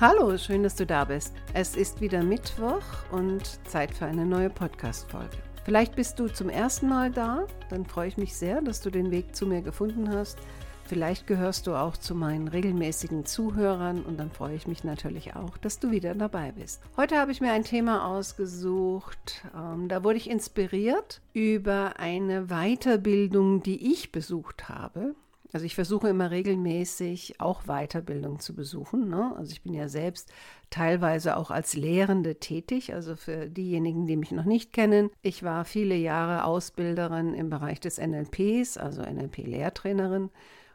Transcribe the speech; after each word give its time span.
Hallo, 0.00 0.38
schön, 0.38 0.62
dass 0.62 0.76
du 0.76 0.86
da 0.86 1.04
bist. 1.04 1.34
Es 1.54 1.74
ist 1.74 2.00
wieder 2.00 2.22
Mittwoch 2.22 2.84
und 3.10 3.58
Zeit 3.66 3.92
für 3.92 4.06
eine 4.06 4.24
neue 4.24 4.48
Podcast-Folge. 4.48 5.36
Vielleicht 5.64 5.96
bist 5.96 6.20
du 6.20 6.28
zum 6.28 6.48
ersten 6.48 6.88
Mal 6.88 7.10
da, 7.10 7.48
dann 7.68 7.84
freue 7.84 8.06
ich 8.06 8.16
mich 8.16 8.36
sehr, 8.36 8.62
dass 8.62 8.80
du 8.80 8.90
den 8.90 9.10
Weg 9.10 9.34
zu 9.34 9.44
mir 9.44 9.60
gefunden 9.60 10.08
hast. 10.08 10.38
Vielleicht 10.84 11.26
gehörst 11.26 11.66
du 11.66 11.74
auch 11.74 11.96
zu 11.96 12.14
meinen 12.14 12.46
regelmäßigen 12.46 13.26
Zuhörern 13.26 14.04
und 14.04 14.20
dann 14.20 14.30
freue 14.30 14.54
ich 14.54 14.68
mich 14.68 14.84
natürlich 14.84 15.34
auch, 15.34 15.58
dass 15.58 15.80
du 15.80 15.90
wieder 15.90 16.14
dabei 16.14 16.52
bist. 16.52 16.80
Heute 16.96 17.18
habe 17.18 17.32
ich 17.32 17.40
mir 17.40 17.50
ein 17.50 17.64
Thema 17.64 18.06
ausgesucht, 18.06 19.42
ähm, 19.52 19.88
da 19.88 20.04
wurde 20.04 20.18
ich 20.18 20.30
inspiriert 20.30 21.20
über 21.32 21.94
eine 21.98 22.46
Weiterbildung, 22.46 23.64
die 23.64 23.92
ich 23.92 24.12
besucht 24.12 24.68
habe. 24.68 25.16
Also 25.52 25.64
ich 25.64 25.74
versuche 25.74 26.08
immer 26.08 26.30
regelmäßig 26.30 27.40
auch 27.40 27.62
Weiterbildung 27.64 28.38
zu 28.38 28.54
besuchen. 28.54 29.08
Ne? 29.08 29.32
Also 29.36 29.52
ich 29.52 29.62
bin 29.62 29.72
ja 29.72 29.88
selbst 29.88 30.30
teilweise 30.68 31.36
auch 31.36 31.50
als 31.50 31.74
Lehrende 31.74 32.38
tätig. 32.38 32.92
Also 32.92 33.16
für 33.16 33.48
diejenigen, 33.48 34.06
die 34.06 34.16
mich 34.16 34.30
noch 34.30 34.44
nicht 34.44 34.74
kennen, 34.74 35.10
ich 35.22 35.42
war 35.42 35.64
viele 35.64 35.94
Jahre 35.94 36.44
Ausbilderin 36.44 37.32
im 37.32 37.48
Bereich 37.48 37.80
des 37.80 37.98
NLPs, 37.98 38.76
also 38.76 39.02
NLP-Lehrtrainerin. 39.02 40.28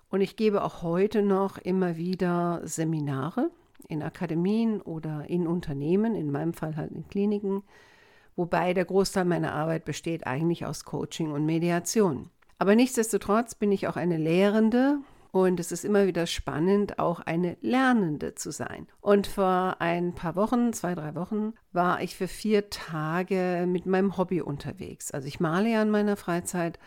Und 0.10 0.22
ich 0.22 0.36
gebe 0.36 0.64
auch 0.64 0.82
heute 0.82 1.22
noch 1.22 1.58
immer 1.60 1.98
wieder 1.98 2.62
Seminare 2.64 3.52
in 3.88 4.02
Akademien 4.02 4.82
oder 4.82 5.30
in 5.30 5.48
Unternehmen, 5.48 6.16
in 6.16 6.32
meinem 6.32 6.54
Fall 6.54 6.76
halt 6.76 6.92
in 6.92 7.08
Kliniken, 7.08 7.64
wobei 8.36 8.74
der 8.74 8.86
Großteil 8.86 9.26
meiner 9.26 9.54
Arbeit 9.54 9.86
besteht 9.86 10.26
eigentlich 10.26 10.66
aus 10.66 10.86
Coaching 10.86 11.32
und 11.32 11.46
Mediation. 11.46 12.30
Aber 12.64 12.78
nichtsdestotrotz 12.78 13.56
bin 13.56 13.74
ich 13.74 13.90
auch 13.90 13.98
eine 13.98 14.16
Lehrende 14.16 15.00
und 15.32 15.60
es 15.60 15.74
ist 15.74 15.84
immer 15.84 16.08
wieder 16.08 16.26
spannend, 16.26 16.98
auch 16.98 17.20
eine 17.20 17.58
Lernende 17.60 18.36
zu 18.36 18.54
sein. 18.54 18.88
Und 19.02 19.28
vor 19.28 19.76
ein 19.80 20.16
paar 20.16 20.38
Wochen, 20.38 20.72
zwei, 20.72 20.96
drei 20.96 21.14
Wochen, 21.14 21.56
war 21.74 22.02
ich 22.02 22.16
für 22.16 22.30
vier 22.30 22.70
Tage 22.70 23.66
mit 23.68 23.86
meinem 23.86 24.16
Hobby 24.16 24.40
unterwegs. 24.40 25.12
Also 25.12 25.28
ich 25.28 25.42
male 25.42 25.72
ja 25.72 25.82
in 25.82 25.90
meiner 25.90 26.16
Freizeit 26.16 26.80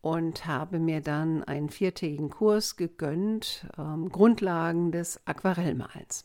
und 0.00 0.46
habe 0.46 0.78
mir 0.78 1.02
dann 1.02 1.44
einen 1.44 1.68
viertägigen 1.68 2.30
Kurs 2.30 2.76
gegönnt, 2.76 3.66
ähm, 3.76 4.08
Grundlagen 4.08 4.90
des 4.90 5.20
Aquarellmalens. 5.26 6.24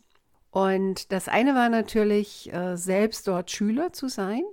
Und 0.52 1.12
das 1.12 1.28
eine 1.28 1.54
war 1.54 1.68
natürlich, 1.68 2.50
äh, 2.54 2.78
selbst 2.78 3.28
dort 3.28 3.52
Schüler 3.52 3.92
zu 3.92 4.08
sein, 4.08 4.44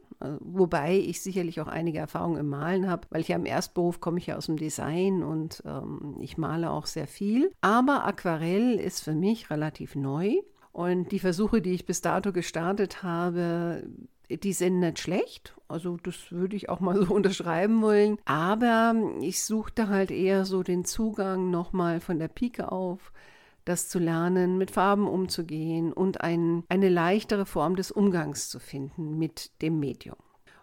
wobei 0.41 0.97
ich 0.97 1.21
sicherlich 1.21 1.61
auch 1.61 1.69
einige 1.69 1.99
Erfahrungen 1.99 2.39
im 2.39 2.49
Malen 2.49 2.89
habe, 2.89 3.07
weil 3.11 3.21
ich 3.21 3.29
ja 3.29 3.37
im 3.37 3.47
Erstberuf 3.47 4.01
komme 4.01 4.19
ich 4.19 4.27
ja 4.27 4.37
aus 4.37 4.47
dem 4.47 4.57
Design 4.57 5.23
und 5.23 5.63
ähm, 5.67 6.17
ich 6.21 6.39
male 6.39 6.71
auch 6.71 6.87
sehr 6.87 7.07
viel. 7.07 7.53
Aber 7.61 8.05
Aquarell 8.05 8.79
ist 8.79 9.03
für 9.03 9.15
mich 9.15 9.51
relativ 9.51 9.95
neu. 9.95 10.37
Und 10.73 11.13
die 11.13 11.19
Versuche, 11.19 11.61
die 11.61 11.73
ich 11.73 11.85
bis 11.85 12.01
dato 12.01 12.33
gestartet 12.33 13.03
habe, 13.03 13.85
die 14.31 14.53
sind 14.53 14.81
nicht 14.81 14.99
schlecht. 14.99 15.55
Also 15.69 15.99
das 16.03 16.33
würde 16.33 16.57
ich 16.57 16.69
auch 16.69 16.81
mal 16.81 16.97
so 17.07 17.15
unterschreiben 17.15 17.83
wollen. 17.83 18.19
Aber 18.25 18.95
ich 19.21 19.43
suchte 19.45 19.89
halt 19.89 20.11
eher 20.11 20.45
so 20.45 20.63
den 20.63 20.85
Zugang 20.85 21.51
nochmal 21.51 22.01
von 22.01 22.19
der 22.19 22.29
Pike 22.29 22.73
auf 22.73 23.13
das 23.65 23.89
zu 23.89 23.99
lernen, 23.99 24.59
mit 24.59 24.71
Farben 24.71 25.07
umzugehen 25.07 25.93
und 25.93 26.21
ein, 26.21 26.65
eine 26.69 26.89
leichtere 26.89 27.47
Form 27.47 27.77
des 27.77 27.91
Umgangs 27.91 28.49
zu 28.49 28.59
finden 28.59 29.19
mit 29.19 29.51
dem 29.63 29.79
Medium. 29.79 30.17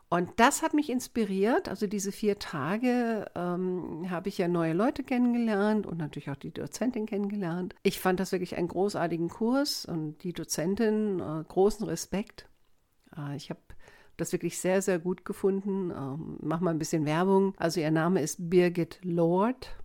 Und 0.10 0.32
das 0.38 0.64
hat 0.64 0.74
mich 0.74 0.90
inspiriert. 0.90 1.70
Also 1.70 1.86
diese 1.86 2.12
vier 2.12 2.40
Tage 2.40 3.28
ähm, 3.36 4.08
habe 4.10 4.30
ich 4.30 4.40
ja 4.40 4.48
neue 4.48 4.74
Leute 4.74 5.04
kennengelernt 5.04 5.86
und 5.86 6.00
natürlich 6.00 6.32
auch 6.32 6.36
die 6.36 6.52
Dozentin 6.52 7.06
kennengelernt. 7.06 7.76
Ich 7.84 8.00
fand 8.00 8.20
das 8.20 8.32
wirklich 8.32 8.58
einen 8.58 8.70
großartigen 8.70 9.30
Kurs 9.30 9.86
und 9.86 10.24
die 10.24 10.34
Dozentin 10.34 11.20
äh, 11.20 11.44
großen 11.48 11.86
Respekt. 11.86 12.50
Äh, 13.16 13.36
ich 13.36 13.52
habe 13.52 13.60
das 14.18 14.31
wirklich 14.31 14.58
sehr, 14.58 14.81
sehr 14.81 14.98
gut 14.98 15.26
gefunden. 15.26 15.92
Ähm, 15.92 16.38
mach 16.42 16.60
mal 16.60 16.72
ein 16.72 16.80
bisschen 16.80 17.06
Werbung. 17.06 17.54
Also 17.58 17.80
ihr 17.80 17.92
Name 17.92 18.22
ist 18.22 18.50
Birgit 18.50 19.00
Lord 19.04 19.76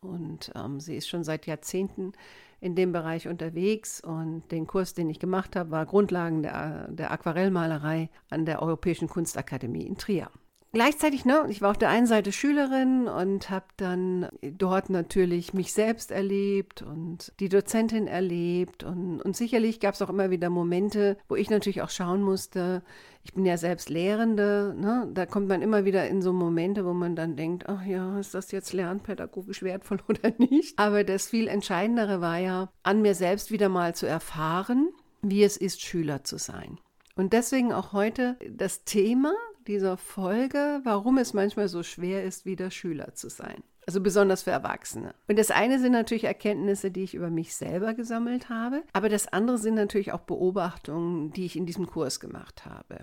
und 0.00 0.50
ähm, 0.56 0.80
sie 0.80 0.96
ist 0.96 1.08
schon 1.08 1.22
seit 1.22 1.46
Jahrzehnten 1.46 2.14
in 2.60 2.74
dem 2.74 2.92
Bereich 2.92 3.28
unterwegs 3.28 4.00
und 4.00 4.50
den 4.50 4.66
Kurs, 4.66 4.94
den 4.94 5.08
ich 5.10 5.20
gemacht 5.20 5.56
habe, 5.56 5.70
war 5.70 5.86
Grundlagen 5.86 6.42
der, 6.42 6.88
der 6.88 7.10
Aquarellmalerei 7.12 8.10
an 8.30 8.44
der 8.46 8.62
Europäischen 8.62 9.08
Kunstakademie 9.08 9.86
in 9.86 9.96
Trier. 9.96 10.30
Gleichzeitig, 10.78 11.24
ne, 11.24 11.44
ich 11.48 11.60
war 11.60 11.72
auf 11.72 11.76
der 11.76 11.88
einen 11.88 12.06
Seite 12.06 12.30
Schülerin 12.30 13.08
und 13.08 13.50
habe 13.50 13.64
dann 13.78 14.28
dort 14.42 14.90
natürlich 14.90 15.52
mich 15.52 15.72
selbst 15.72 16.12
erlebt 16.12 16.82
und 16.82 17.32
die 17.40 17.48
Dozentin 17.48 18.06
erlebt 18.06 18.84
und, 18.84 19.20
und 19.20 19.36
sicherlich 19.36 19.80
gab 19.80 19.94
es 19.94 20.02
auch 20.02 20.08
immer 20.08 20.30
wieder 20.30 20.50
Momente, 20.50 21.16
wo 21.28 21.34
ich 21.34 21.50
natürlich 21.50 21.82
auch 21.82 21.90
schauen 21.90 22.22
musste, 22.22 22.84
ich 23.24 23.34
bin 23.34 23.44
ja 23.44 23.56
selbst 23.56 23.90
Lehrende, 23.90 24.72
ne, 24.78 25.08
da 25.12 25.26
kommt 25.26 25.48
man 25.48 25.62
immer 25.62 25.84
wieder 25.84 26.06
in 26.06 26.22
so 26.22 26.32
Momente, 26.32 26.84
wo 26.84 26.92
man 26.92 27.16
dann 27.16 27.34
denkt, 27.34 27.68
ach 27.68 27.84
ja, 27.84 28.16
ist 28.20 28.34
das 28.34 28.52
jetzt 28.52 28.72
lernpädagogisch 28.72 29.64
wertvoll 29.64 29.98
oder 30.08 30.32
nicht? 30.38 30.78
Aber 30.78 31.02
das 31.02 31.26
viel 31.26 31.48
Entscheidendere 31.48 32.20
war 32.20 32.38
ja, 32.38 32.70
an 32.84 33.02
mir 33.02 33.16
selbst 33.16 33.50
wieder 33.50 33.68
mal 33.68 33.96
zu 33.96 34.06
erfahren, 34.06 34.90
wie 35.22 35.42
es 35.42 35.56
ist, 35.56 35.82
Schüler 35.82 36.22
zu 36.22 36.38
sein. 36.38 36.78
Und 37.16 37.32
deswegen 37.32 37.72
auch 37.72 37.92
heute 37.92 38.36
das 38.48 38.84
Thema, 38.84 39.32
dieser 39.68 39.96
Folge, 39.96 40.80
warum 40.82 41.18
es 41.18 41.34
manchmal 41.34 41.68
so 41.68 41.82
schwer 41.82 42.24
ist, 42.24 42.46
wieder 42.46 42.70
Schüler 42.70 43.14
zu 43.14 43.28
sein. 43.28 43.62
Also 43.86 44.00
besonders 44.00 44.42
für 44.42 44.50
Erwachsene. 44.50 45.14
Und 45.28 45.38
das 45.38 45.50
eine 45.50 45.78
sind 45.78 45.92
natürlich 45.92 46.24
Erkenntnisse, 46.24 46.90
die 46.90 47.04
ich 47.04 47.14
über 47.14 47.30
mich 47.30 47.54
selber 47.54 47.94
gesammelt 47.94 48.48
habe, 48.48 48.82
aber 48.92 49.08
das 49.08 49.28
andere 49.28 49.58
sind 49.58 49.74
natürlich 49.74 50.12
auch 50.12 50.20
Beobachtungen, 50.20 51.30
die 51.32 51.46
ich 51.46 51.56
in 51.56 51.66
diesem 51.66 51.86
Kurs 51.86 52.20
gemacht 52.20 52.66
habe. 52.66 52.98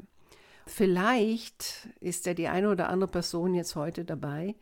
Vielleicht 0.68 1.90
ist 2.02 2.26
ja 2.26 2.34
die 2.34 2.48
eine 2.48 2.70
oder 2.70 2.90
andere 2.90 3.09
Person 3.09 3.53
jetzt 3.53 3.76
heute 3.76 4.03
dabei, 4.03 4.56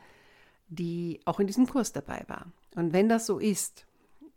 die 0.67 1.19
auch 1.25 1.39
in 1.39 1.47
diesem 1.47 1.67
Kurs 1.67 1.93
dabei 1.93 2.23
war. 2.27 2.45
Und 2.75 2.93
wenn 2.93 3.09
das 3.09 3.25
so 3.25 3.39
ist, 3.39 3.85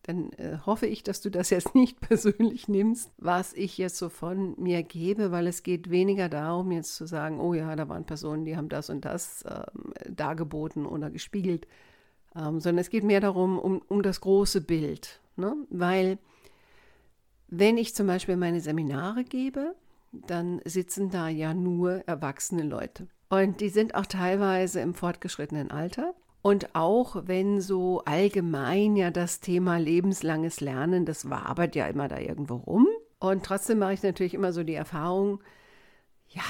dann 0.06 0.30
äh, 0.32 0.58
hoffe 0.64 0.86
ich, 0.86 1.02
dass 1.02 1.20
du 1.20 1.30
das 1.30 1.50
jetzt 1.50 1.74
nicht 1.74 2.00
persönlich 2.08 2.68
nimmst, 2.68 3.10
was 3.18 3.52
ich 3.52 3.76
jetzt 3.76 3.98
so 3.98 4.08
von 4.08 4.54
mir 4.58 4.82
gebe, 4.82 5.32
weil 5.32 5.46
es 5.46 5.62
geht 5.62 5.90
weniger 5.90 6.28
darum, 6.28 6.70
jetzt 6.70 6.94
zu 6.94 7.06
sagen, 7.06 7.40
oh 7.40 7.54
ja, 7.54 7.74
da 7.74 7.88
waren 7.88 8.04
Personen, 8.04 8.44
die 8.44 8.56
haben 8.56 8.68
das 8.68 8.88
und 8.88 9.04
das 9.04 9.44
ähm, 9.48 9.92
dargeboten 10.08 10.86
oder 10.86 11.10
gespiegelt, 11.10 11.66
ähm, 12.36 12.60
sondern 12.60 12.78
es 12.78 12.90
geht 12.90 13.04
mehr 13.04 13.20
darum, 13.20 13.58
um, 13.58 13.82
um 13.88 14.02
das 14.02 14.20
große 14.20 14.60
Bild. 14.60 15.20
Ne? 15.36 15.56
Weil 15.70 16.18
wenn 17.48 17.76
ich 17.76 17.94
zum 17.94 18.06
Beispiel 18.06 18.36
meine 18.36 18.60
Seminare 18.60 19.24
gebe, 19.24 19.74
dann 20.12 20.60
sitzen 20.64 21.10
da 21.10 21.28
ja 21.28 21.52
nur 21.52 22.06
erwachsene 22.06 22.62
Leute. 22.62 23.08
Und 23.28 23.60
die 23.60 23.68
sind 23.68 23.94
auch 23.94 24.06
teilweise 24.06 24.80
im 24.80 24.94
fortgeschrittenen 24.94 25.70
Alter. 25.70 26.14
Und 26.46 26.76
auch 26.76 27.24
wenn 27.26 27.60
so 27.60 28.02
allgemein 28.04 28.94
ja 28.94 29.10
das 29.10 29.40
Thema 29.40 29.78
lebenslanges 29.78 30.60
Lernen, 30.60 31.04
das 31.04 31.28
wabert 31.28 31.74
ja 31.74 31.88
immer 31.88 32.06
da 32.06 32.20
irgendwo 32.20 32.54
rum. 32.54 32.86
Und 33.18 33.44
trotzdem 33.44 33.80
mache 33.80 33.94
ich 33.94 34.04
natürlich 34.04 34.32
immer 34.32 34.52
so 34.52 34.62
die 34.62 34.76
Erfahrung, 34.76 35.42
ja, 36.28 36.44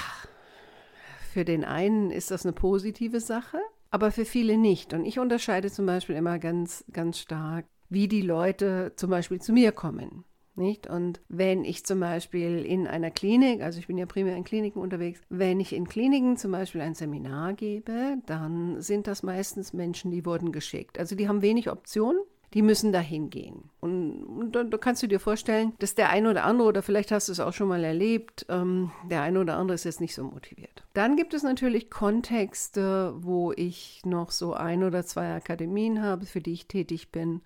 für 1.33 1.45
den 1.45 1.65
einen 1.65 2.11
ist 2.11 2.29
das 2.29 2.45
eine 2.45 2.53
positive 2.53 3.19
Sache, 3.19 3.57
aber 3.89 4.11
für 4.11 4.25
viele 4.25 4.59
nicht. 4.59 4.93
Und 4.93 5.03
ich 5.03 5.17
unterscheide 5.17 5.71
zum 5.71 5.87
Beispiel 5.87 6.15
immer 6.15 6.37
ganz, 6.37 6.85
ganz 6.93 7.17
stark, 7.17 7.65
wie 7.89 8.07
die 8.07 8.21
Leute 8.21 8.93
zum 8.97 9.09
Beispiel 9.09 9.41
zu 9.41 9.51
mir 9.51 9.71
kommen. 9.71 10.25
Nicht? 10.57 10.87
Und 10.87 11.21
wenn 11.29 11.63
ich 11.63 11.85
zum 11.85 11.99
Beispiel 11.99 12.65
in 12.65 12.87
einer 12.87 13.11
Klinik, 13.11 13.61
also 13.61 13.79
ich 13.79 13.87
bin 13.87 13.97
ja 13.97 14.05
primär 14.05 14.35
in 14.35 14.43
Kliniken 14.43 14.81
unterwegs, 14.81 15.21
wenn 15.29 15.59
ich 15.59 15.73
in 15.73 15.87
Kliniken 15.87 16.35
zum 16.37 16.51
Beispiel 16.51 16.81
ein 16.81 16.95
Seminar 16.95 17.53
gebe, 17.53 18.17
dann 18.25 18.81
sind 18.81 19.07
das 19.07 19.21
meistens 19.23 19.73
Menschen, 19.73 20.11
die 20.11 20.25
wurden 20.25 20.51
geschickt. 20.51 20.99
Also 20.99 21.15
die 21.15 21.27
haben 21.27 21.41
wenig 21.41 21.69
Optionen. 21.69 22.21
Die 22.53 22.61
müssen 22.61 22.93
dahin 22.93 23.29
gehen. 23.29 23.69
Und, 23.81 24.23
und 24.23 24.55
da, 24.55 24.63
da, 24.63 24.77
kannst 24.77 25.03
du 25.03 25.07
dir 25.07 25.19
vorstellen, 25.19 25.73
dass 25.79 25.95
der 25.95 26.09
eine 26.09 26.29
oder 26.29 26.45
andere, 26.45 26.69
oder 26.69 26.81
vielleicht 26.81 27.11
hast 27.11 27.27
du 27.27 27.33
es 27.33 27.41
auch 27.41 27.51
schon 27.51 27.67
mal 27.67 27.83
erlebt, 27.83 28.45
ähm, 28.47 28.89
der 29.11 29.21
eine 29.21 29.41
oder 29.41 29.57
andere 29.57 29.75
ist 29.75 29.83
jetzt 29.83 29.99
nicht 29.99 30.15
so 30.15 30.23
motiviert. 30.23 30.85
Dann 30.93 31.17
gibt 31.17 31.33
es 31.33 31.43
natürlich 31.43 31.89
Kontexte, 31.89 33.13
wo 33.17 33.51
ich 33.51 34.01
noch 34.05 34.31
so 34.31 34.53
ein 34.53 34.83
oder 34.83 35.05
zwei 35.05 35.35
Akademien 35.35 36.01
habe, 36.01 36.25
für 36.25 36.39
die 36.39 36.53
ich 36.53 36.67
tätig 36.67 37.11
bin 37.11 37.41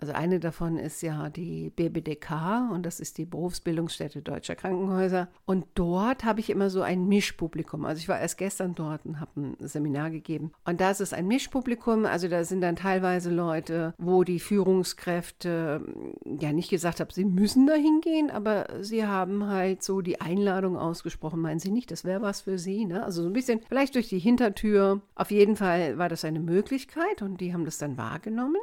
Also 0.00 0.14
eine 0.14 0.40
davon 0.40 0.78
ist 0.78 1.02
ja 1.02 1.28
die 1.28 1.70
BBDK 1.70 2.70
und 2.72 2.86
das 2.86 3.00
ist 3.00 3.18
die 3.18 3.26
Berufsbildungsstätte 3.26 4.22
Deutscher 4.22 4.56
Krankenhäuser. 4.56 5.28
Und 5.44 5.66
dort 5.74 6.24
habe 6.24 6.40
ich 6.40 6.48
immer 6.48 6.70
so 6.70 6.80
ein 6.80 7.06
Mischpublikum. 7.06 7.84
Also 7.84 8.00
ich 8.00 8.08
war 8.08 8.18
erst 8.18 8.38
gestern 8.38 8.74
dort 8.74 9.04
und 9.04 9.20
habe 9.20 9.30
ein 9.38 9.56
Seminar 9.60 10.10
gegeben. 10.10 10.52
Und 10.64 10.80
da 10.80 10.90
ist 10.90 11.00
es 11.00 11.12
ein 11.12 11.28
Mischpublikum. 11.28 12.06
Also 12.06 12.28
da 12.28 12.44
sind 12.44 12.62
dann 12.62 12.76
teilweise 12.76 13.30
Leute, 13.30 13.94
wo 13.98 14.24
die 14.24 14.40
Führungskräfte 14.40 15.82
ja 16.24 16.52
nicht 16.52 16.70
gesagt 16.70 17.00
haben, 17.00 17.10
sie 17.10 17.26
müssen 17.26 17.66
da 17.66 17.74
hingehen, 17.74 18.30
aber 18.30 18.82
sie 18.82 19.06
haben 19.06 19.46
halt 19.46 19.82
so 19.82 20.00
die 20.00 20.20
Einladung 20.20 20.78
ausgesprochen. 20.78 21.40
Meinen 21.40 21.60
Sie 21.60 21.70
nicht, 21.70 21.90
das 21.90 22.04
wäre 22.04 22.22
was 22.22 22.40
für 22.42 22.58
Sie? 22.58 22.86
Ne? 22.86 23.04
Also 23.04 23.22
so 23.22 23.28
ein 23.28 23.34
bisschen 23.34 23.60
vielleicht 23.68 23.94
durch 23.94 24.08
die 24.08 24.18
Hintertür. 24.18 25.02
Auf 25.14 25.30
jeden 25.30 25.56
Fall 25.56 25.98
war 25.98 26.08
das 26.08 26.24
eine 26.24 26.40
Möglichkeit 26.40 27.20
und 27.20 27.40
die 27.40 27.52
haben 27.52 27.66
das 27.66 27.76
dann 27.76 27.98
wahrgenommen. 27.98 28.60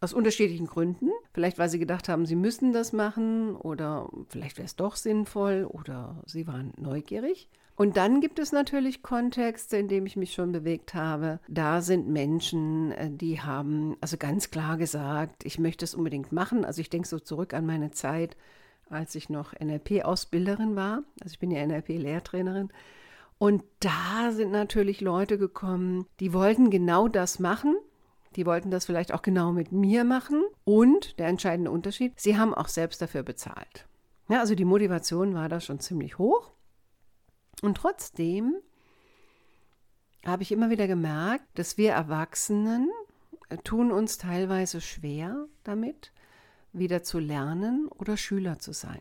Aus 0.00 0.12
unterschiedlichen 0.12 0.66
Gründen. 0.66 1.10
Vielleicht, 1.32 1.58
weil 1.58 1.68
sie 1.68 1.78
gedacht 1.78 2.08
haben, 2.08 2.26
sie 2.26 2.36
müssen 2.36 2.72
das 2.72 2.92
machen 2.92 3.56
oder 3.56 4.10
vielleicht 4.28 4.58
wäre 4.58 4.66
es 4.66 4.76
doch 4.76 4.96
sinnvoll 4.96 5.64
oder 5.64 6.22
sie 6.26 6.46
waren 6.46 6.72
neugierig. 6.76 7.48
Und 7.76 7.98
dann 7.98 8.22
gibt 8.22 8.38
es 8.38 8.52
natürlich 8.52 9.02
Kontexte, 9.02 9.76
in 9.76 9.88
denen 9.88 10.06
ich 10.06 10.16
mich 10.16 10.32
schon 10.32 10.50
bewegt 10.50 10.94
habe. 10.94 11.40
Da 11.46 11.82
sind 11.82 12.08
Menschen, 12.08 12.90
äh, 12.92 13.10
die 13.10 13.40
haben 13.42 13.96
also 14.00 14.16
ganz 14.16 14.50
klar 14.50 14.78
gesagt, 14.78 15.44
ich 15.44 15.58
möchte 15.58 15.84
es 15.84 15.94
unbedingt 15.94 16.32
machen. 16.32 16.64
Also 16.64 16.80
ich 16.80 16.88
denke 16.88 17.06
so 17.06 17.18
zurück 17.18 17.52
an 17.52 17.66
meine 17.66 17.90
Zeit, 17.90 18.36
als 18.88 19.14
ich 19.14 19.28
noch 19.28 19.52
NLP-Ausbilderin 19.52 20.74
war. 20.74 21.02
Also 21.20 21.34
ich 21.34 21.38
bin 21.38 21.50
ja 21.50 21.64
NLP-Lehrtrainerin. 21.66 22.70
Und 23.38 23.62
da 23.80 24.32
sind 24.32 24.50
natürlich 24.50 25.02
Leute 25.02 25.36
gekommen, 25.36 26.06
die 26.20 26.32
wollten 26.32 26.70
genau 26.70 27.08
das 27.08 27.38
machen, 27.38 27.76
die 28.36 28.46
wollten 28.46 28.70
das 28.70 28.84
vielleicht 28.84 29.12
auch 29.12 29.22
genau 29.22 29.52
mit 29.52 29.72
mir 29.72 30.04
machen. 30.04 30.44
Und 30.64 31.18
der 31.18 31.28
entscheidende 31.28 31.70
Unterschied, 31.70 32.12
sie 32.18 32.36
haben 32.36 32.54
auch 32.54 32.68
selbst 32.68 33.00
dafür 33.00 33.22
bezahlt. 33.22 33.86
Ja, 34.28 34.40
also 34.40 34.54
die 34.54 34.64
Motivation 34.64 35.34
war 35.34 35.48
da 35.48 35.60
schon 35.60 35.80
ziemlich 35.80 36.18
hoch. 36.18 36.52
Und 37.62 37.76
trotzdem 37.76 38.56
habe 40.26 40.42
ich 40.42 40.52
immer 40.52 40.70
wieder 40.70 40.86
gemerkt, 40.86 41.44
dass 41.54 41.78
wir 41.78 41.92
Erwachsenen 41.92 42.90
äh, 43.48 43.56
tun 43.58 43.92
uns 43.92 44.18
teilweise 44.18 44.80
schwer 44.80 45.46
damit, 45.64 46.12
wieder 46.72 47.02
zu 47.02 47.18
lernen 47.18 47.88
oder 47.88 48.16
Schüler 48.16 48.58
zu 48.58 48.72
sein. 48.72 49.00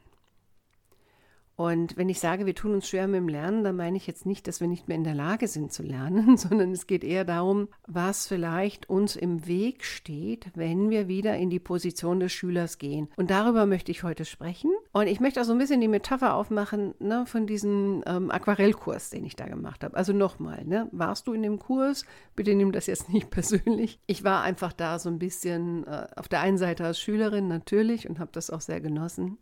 Und 1.56 1.96
wenn 1.96 2.10
ich 2.10 2.20
sage, 2.20 2.46
wir 2.46 2.56
tun 2.56 2.74
uns 2.74 2.90
schwer 2.90 3.08
mit 3.08 3.18
dem 3.18 3.30
Lernen, 3.30 3.64
dann 3.64 3.78
meine 3.78 3.96
ich 3.96 4.08
jetzt 4.08 4.26
nicht, 4.26 4.48
dass 4.48 4.60
wir 4.60 4.68
nicht 4.68 4.88
mehr 4.88 4.98
in 4.98 5.06
der 5.06 5.16
Lage 5.16 5.48
sind 5.48 5.72
zu 5.72 5.84
lernen, 5.84 6.38
sondern 6.38 6.72
es 6.72 6.86
geht 6.86 7.04
eher 7.04 7.24
darum, 7.24 7.70
was 7.88 8.28
vielleicht 8.28 8.90
uns 8.90 9.16
im 9.16 9.48
Weg 9.48 9.86
steht, 9.86 10.48
wenn 10.56 10.90
wir 10.90 11.08
wieder 11.08 11.38
in 11.38 11.50
die 11.50 11.60
Position 11.60 12.20
des 12.20 12.34
Schülers 12.34 12.78
gehen. 12.78 13.08
Und 13.16 13.32
darüber 13.32 13.66
möchte 13.66 13.92
ich 13.92 14.04
heute 14.04 14.26
sprechen. 14.26 14.72
Und 14.92 15.08
ich 15.08 15.22
möchte 15.22 15.40
auch 15.40 15.46
so 15.46 15.54
ein 15.54 15.58
bisschen 15.58 15.82
die 15.82 15.88
Metapher 15.88 16.36
aufmachen 16.36 16.94
ne, 17.00 17.26
von 17.26 17.48
diesem 17.48 18.04
ähm, 18.06 18.32
Aquarellkurs, 18.32 19.10
den 19.10 19.24
ich 19.24 19.38
da 19.38 19.46
gemacht 19.46 19.84
habe. 19.84 19.96
Also 19.96 20.12
nochmal, 20.12 20.66
ne, 20.66 20.90
warst 20.92 21.28
du 21.28 21.34
in 21.34 21.44
dem 21.44 21.60
Kurs? 21.60 22.06
Bitte 22.36 22.54
nimm 22.54 22.74
das 22.74 22.88
jetzt 22.88 23.10
nicht 23.10 23.30
persönlich. 23.32 24.00
Ich 24.08 24.26
war 24.26 24.42
einfach 24.42 24.74
da 24.74 25.00
so 25.00 25.10
ein 25.10 25.20
bisschen 25.20 25.88
äh, 25.88 26.08
auf 26.18 26.28
der 26.28 26.42
einen 26.42 26.58
Seite 26.58 26.84
als 26.84 27.00
Schülerin 27.00 27.48
natürlich 27.48 28.10
und 28.10 28.20
habe 28.20 28.32
das 28.34 28.50
auch 28.50 28.62
sehr 28.62 28.82
genossen 28.82 29.38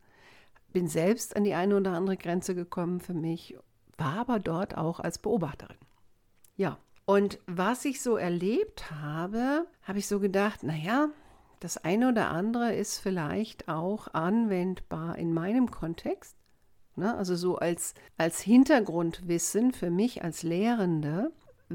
bin 0.74 0.88
selbst 0.88 1.36
an 1.36 1.44
die 1.44 1.54
eine 1.54 1.78
oder 1.78 1.92
andere 1.92 2.18
Grenze 2.18 2.56
gekommen 2.56 3.00
für 3.00 3.14
mich, 3.14 3.56
war 3.98 4.18
aber 4.18 4.40
dort 4.40 4.78
auch 4.78 5.00
als 5.00 5.20
Beobachterin. 5.20 5.78
Ja, 6.56 6.78
und 7.06 7.40
was 7.48 7.86
ich 7.86 8.02
so 8.02 8.16
erlebt 8.16 8.92
habe, 8.92 9.68
habe 9.84 10.00
ich 10.00 10.08
so 10.08 10.20
gedacht, 10.20 10.64
naja, 10.64 11.10
das 11.60 11.78
eine 11.78 12.10
oder 12.10 12.30
andere 12.30 12.75
ist 12.75 13.00
vielleicht 13.00 13.70
auch 13.70 14.14
anwendbar 14.14 15.18
in 15.18 15.34
meinem 15.34 15.72
Kontext. 15.72 16.36
Ne? 16.96 17.16
Also 17.16 17.36
so 17.36 17.58
als, 17.58 17.94
als 18.18 18.42
Hintergrundwissen 18.42 19.72
für 19.72 19.90
mich 19.90 20.24
als 20.24 20.44
Lehrende, 20.44 21.31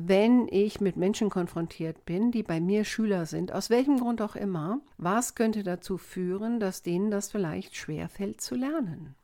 wenn 0.07 0.47
ich 0.49 0.81
mit 0.81 0.97
Menschen 0.97 1.31
konfrontiert 1.31 2.05
bin, 2.05 2.31
die 2.31 2.43
bei 2.43 2.61
mir 2.61 2.85
Schüler 2.85 3.27
sind, 3.27 3.53
aus 3.53 3.71
welchem 3.71 3.99
Grund 3.99 4.23
auch 4.23 4.37
immer, 4.37 4.81
was 4.97 5.35
könnte 5.35 5.63
dazu 5.63 5.99
führen, 5.99 6.61
dass 6.61 6.83
denen 6.83 7.11
das 7.11 7.31
vielleicht 7.31 7.75
schwerfällt 7.75 8.41
zu 8.41 8.55
lernen? 8.55 9.15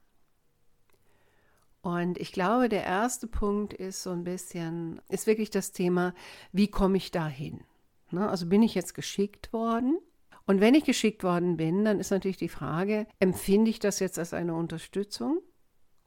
Und 1.83 2.19
ich 2.19 2.33
glaube, 2.33 2.69
der 2.69 2.85
erste 2.85 3.27
Punkt 3.27 3.75
ist 3.75 4.03
so 4.03 4.11
ein 4.11 4.25
bisschen, 4.25 5.01
ist 5.11 5.27
wirklich 5.27 5.51
das 5.51 5.71
Thema, 5.73 6.15
wie 6.51 6.69
komme 6.69 6.97
ich 6.97 7.11
dahin? 7.11 7.61
Ne? 8.11 8.29
Also 8.29 8.47
bin 8.47 8.63
ich 8.63 8.75
jetzt 8.75 8.95
geschickt 8.95 9.53
worden? 9.53 9.99
Und 10.47 10.61
wenn 10.61 10.75
ich 10.75 10.85
geschickt 10.85 11.23
worden 11.23 11.57
bin, 11.57 11.85
dann 11.85 12.01
ist 12.01 12.11
natürlich 12.11 12.37
die 12.37 12.49
Frage, 12.49 13.07
empfinde 13.19 13.71
ich 13.71 13.81
das 13.81 13.99
jetzt 13.99 14.19
als 14.19 14.33
eine 14.33 14.55
Unterstützung 14.55 15.41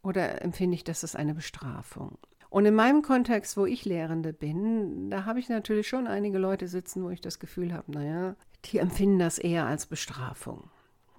oder 0.02 0.42
empfinde 0.42 0.75
ich 0.75 0.84
das 0.84 1.04
als 1.04 1.16
eine 1.16 1.34
Bestrafung? 1.34 2.18
Und 2.50 2.66
in 2.66 2.76
meinem 2.76 3.02
Kontext, 3.02 3.58
wo 3.58 3.66
ich 3.66 3.86
Lehrende 3.86 4.34
bin, 4.34 5.10
da 5.10 5.26
habe 5.26 5.40
ich 5.40 5.50
natürlich 5.50 5.88
schon 5.88 6.08
einige 6.08 6.38
Leute 6.38 6.68
sitzen, 6.68 7.04
wo 7.04 7.10
ich 7.10 7.22
das 7.22 7.40
Gefühl 7.40 7.74
habe, 7.74 7.92
naja, 7.92 8.36
die 8.66 8.78
empfinden 8.78 9.20
das 9.20 9.38
eher 9.38 9.66
als 9.66 9.86
Bestrafung. 9.86 10.70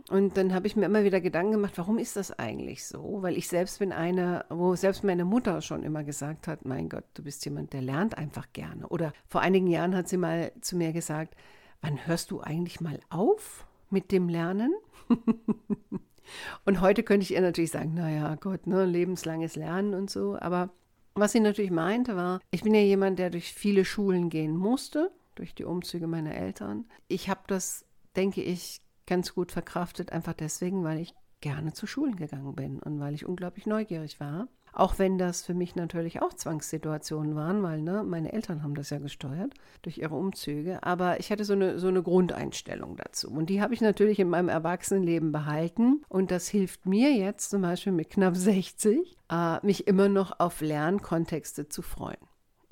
Und 0.08 0.38
dann 0.38 0.54
habe 0.54 0.66
ich 0.66 0.74
mir 0.74 0.86
immer 0.86 1.04
wieder 1.04 1.20
Gedanken 1.20 1.52
gemacht, 1.52 1.76
warum 1.76 1.98
ist 1.98 2.16
das 2.16 2.38
eigentlich 2.38 2.86
so? 2.86 3.18
Weil 3.20 3.36
ich 3.36 3.46
selbst 3.46 3.78
bin 3.78 3.92
eine, 3.92 4.46
wo 4.48 4.74
selbst 4.74 5.04
meine 5.04 5.26
Mutter 5.26 5.60
schon 5.60 5.82
immer 5.82 6.02
gesagt 6.02 6.48
hat, 6.48 6.64
mein 6.64 6.88
Gott, 6.88 7.04
du 7.12 7.22
bist 7.22 7.44
jemand, 7.44 7.74
der 7.74 7.82
lernt 7.82 8.16
einfach 8.16 8.46
gerne. 8.54 8.88
Oder 8.88 9.12
vor 9.26 9.42
einigen 9.42 9.66
Jahren 9.66 9.94
hat 9.94 10.08
sie 10.08 10.16
mal 10.16 10.50
zu 10.62 10.76
mir 10.76 10.92
gesagt, 10.92 11.34
wann 11.82 12.06
hörst 12.06 12.30
du 12.30 12.40
eigentlich 12.40 12.80
mal 12.80 13.00
auf 13.10 13.66
mit 13.90 14.10
dem 14.10 14.30
Lernen? 14.30 14.72
und 16.64 16.80
heute 16.80 17.02
könnte 17.02 17.24
ich 17.24 17.34
ihr 17.34 17.42
natürlich 17.42 17.72
sagen, 17.72 17.92
naja, 17.92 18.34
Gott, 18.36 18.66
ne, 18.66 18.86
lebenslanges 18.86 19.56
Lernen 19.56 19.92
und 19.92 20.08
so. 20.08 20.38
Aber 20.40 20.70
was 21.14 21.32
sie 21.32 21.40
natürlich 21.40 21.70
meinte 21.70 22.16
war, 22.16 22.40
ich 22.50 22.62
bin 22.62 22.74
ja 22.74 22.80
jemand, 22.80 23.18
der 23.18 23.30
durch 23.30 23.52
viele 23.52 23.84
Schulen 23.84 24.30
gehen 24.30 24.56
musste, 24.56 25.10
durch 25.34 25.54
die 25.54 25.64
Umzüge 25.64 26.06
meiner 26.06 26.34
Eltern. 26.34 26.86
Ich 27.06 27.28
habe 27.28 27.42
das, 27.46 27.84
denke 28.16 28.42
ich, 28.42 28.80
ganz 29.06 29.34
gut 29.34 29.52
verkraftet, 29.52 30.12
einfach 30.12 30.34
deswegen, 30.34 30.84
weil 30.84 30.98
ich 30.98 31.14
gerne 31.40 31.72
zu 31.72 31.86
Schulen 31.86 32.16
gegangen 32.16 32.54
bin 32.54 32.78
und 32.80 33.00
weil 33.00 33.14
ich 33.14 33.26
unglaublich 33.26 33.66
neugierig 33.66 34.20
war. 34.20 34.48
Auch 34.72 34.98
wenn 34.98 35.18
das 35.18 35.42
für 35.42 35.54
mich 35.54 35.74
natürlich 35.76 36.22
auch 36.22 36.32
Zwangssituationen 36.32 37.34
waren, 37.34 37.62
weil 37.62 37.80
ne, 37.80 38.04
meine 38.04 38.32
Eltern 38.32 38.62
haben 38.62 38.74
das 38.74 38.90
ja 38.90 38.98
gesteuert 38.98 39.54
durch 39.82 39.98
ihre 39.98 40.14
Umzüge. 40.14 40.82
Aber 40.82 41.20
ich 41.20 41.30
hatte 41.30 41.44
so 41.44 41.54
eine, 41.54 41.78
so 41.78 41.88
eine 41.88 42.02
Grundeinstellung 42.02 42.96
dazu. 42.96 43.30
Und 43.30 43.50
die 43.50 43.60
habe 43.60 43.74
ich 43.74 43.80
natürlich 43.80 44.20
in 44.20 44.28
meinem 44.28 44.48
Erwachsenenleben 44.48 45.32
behalten. 45.32 46.02
Und 46.08 46.30
das 46.30 46.48
hilft 46.48 46.86
mir 46.86 47.12
jetzt 47.12 47.50
zum 47.50 47.62
Beispiel 47.62 47.92
mit 47.92 48.10
knapp 48.10 48.36
60, 48.36 49.16
äh, 49.30 49.66
mich 49.66 49.86
immer 49.86 50.08
noch 50.08 50.38
auf 50.40 50.60
Lernkontexte 50.60 51.68
zu 51.68 51.82
freuen. 51.82 52.18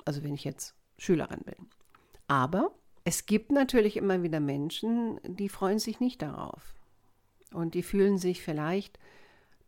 Also 0.05 0.23
wenn 0.23 0.33
ich 0.33 0.43
jetzt 0.43 0.75
Schülerin 0.97 1.41
bin. 1.45 1.67
Aber 2.27 2.71
es 3.03 3.25
gibt 3.25 3.51
natürlich 3.51 3.97
immer 3.97 4.21
wieder 4.23 4.39
Menschen, 4.39 5.19
die 5.23 5.49
freuen 5.49 5.79
sich 5.79 5.99
nicht 5.99 6.21
darauf. 6.21 6.73
Und 7.53 7.73
die 7.73 7.83
fühlen 7.83 8.17
sich 8.17 8.41
vielleicht 8.41 8.99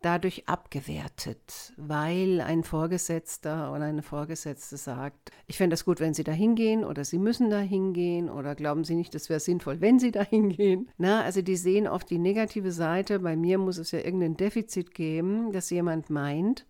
dadurch 0.02 0.48
abgewertet, 0.48 1.74
weil 1.78 2.42
ein 2.42 2.64
Vorgesetzter 2.64 3.74
oder 3.74 3.84
eine 3.84 4.02
Vorgesetzte 4.02 4.78
sagt, 4.78 5.32
ich 5.48 5.58
fände 5.58 5.74
das 5.74 5.86
gut, 5.86 6.00
wenn 6.00 6.14
Sie 6.14 6.24
da 6.24 6.32
hingehen 6.32 6.84
oder 6.84 7.04
Sie 7.04 7.18
müssen 7.18 7.50
da 7.50 7.60
hingehen 7.60 8.30
oder 8.30 8.56
glauben 8.56 8.84
Sie 8.84 8.96
nicht, 8.96 9.14
das 9.14 9.30
wäre 9.30 9.40
sinnvoll, 9.40 9.82
wenn 9.82 10.00
Sie 10.00 10.12
da 10.12 10.24
hingehen. 10.30 10.90
Na, 10.98 11.22
also 11.24 11.42
die 11.42 11.58
sehen 11.58 11.88
oft 11.88 12.10
die 12.10 12.20
negative 12.20 12.72
Seite. 12.72 13.20
Bei 13.20 13.36
mir 13.36 13.58
muss 13.58 13.78
es 13.78 13.92
ja 13.92 14.00
irgendein 14.00 14.38
Defizit 14.38 14.94
geben, 14.94 15.52
dass 15.52 15.70
jemand 15.70 16.10
meint, 16.10 16.66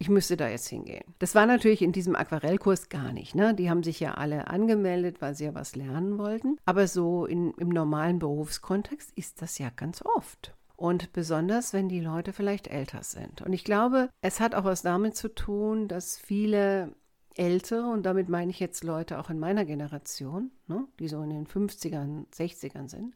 ich 0.00 0.08
müsste 0.08 0.36
da 0.36 0.48
jetzt 0.48 0.68
hingehen. 0.68 1.02
Das 1.18 1.34
war 1.34 1.46
natürlich 1.46 1.82
in 1.82 1.90
diesem 1.90 2.14
Aquarellkurs 2.14 2.88
gar 2.88 3.12
nicht. 3.12 3.34
Ne? 3.34 3.54
Die 3.54 3.68
haben 3.68 3.82
sich 3.82 3.98
ja 3.98 4.14
alle 4.14 4.46
angemeldet, 4.46 5.20
weil 5.20 5.34
sie 5.34 5.46
ja 5.46 5.54
was 5.54 5.74
lernen 5.74 6.18
wollten. 6.18 6.56
Aber 6.64 6.86
so 6.86 7.26
in, 7.26 7.52
im 7.54 7.68
normalen 7.68 8.20
Berufskontext 8.20 9.10
ist 9.16 9.42
das 9.42 9.58
ja 9.58 9.70
ganz 9.74 10.02
oft. 10.02 10.54
Und 10.78 11.12
besonders, 11.12 11.72
wenn 11.72 11.88
die 11.88 11.98
Leute 11.98 12.32
vielleicht 12.32 12.68
älter 12.68 13.02
sind. 13.02 13.42
Und 13.42 13.52
ich 13.52 13.64
glaube, 13.64 14.10
es 14.20 14.38
hat 14.38 14.54
auch 14.54 14.62
was 14.62 14.82
damit 14.82 15.16
zu 15.16 15.28
tun, 15.34 15.88
dass 15.88 16.16
viele 16.16 16.94
Ältere, 17.34 17.88
und 17.88 18.04
damit 18.04 18.28
meine 18.28 18.52
ich 18.52 18.60
jetzt 18.60 18.84
Leute 18.84 19.18
auch 19.18 19.28
in 19.28 19.40
meiner 19.40 19.64
Generation, 19.64 20.52
ne, 20.68 20.86
die 21.00 21.08
so 21.08 21.20
in 21.20 21.30
den 21.30 21.48
50ern, 21.48 22.26
60ern 22.32 22.88
sind, 22.88 23.12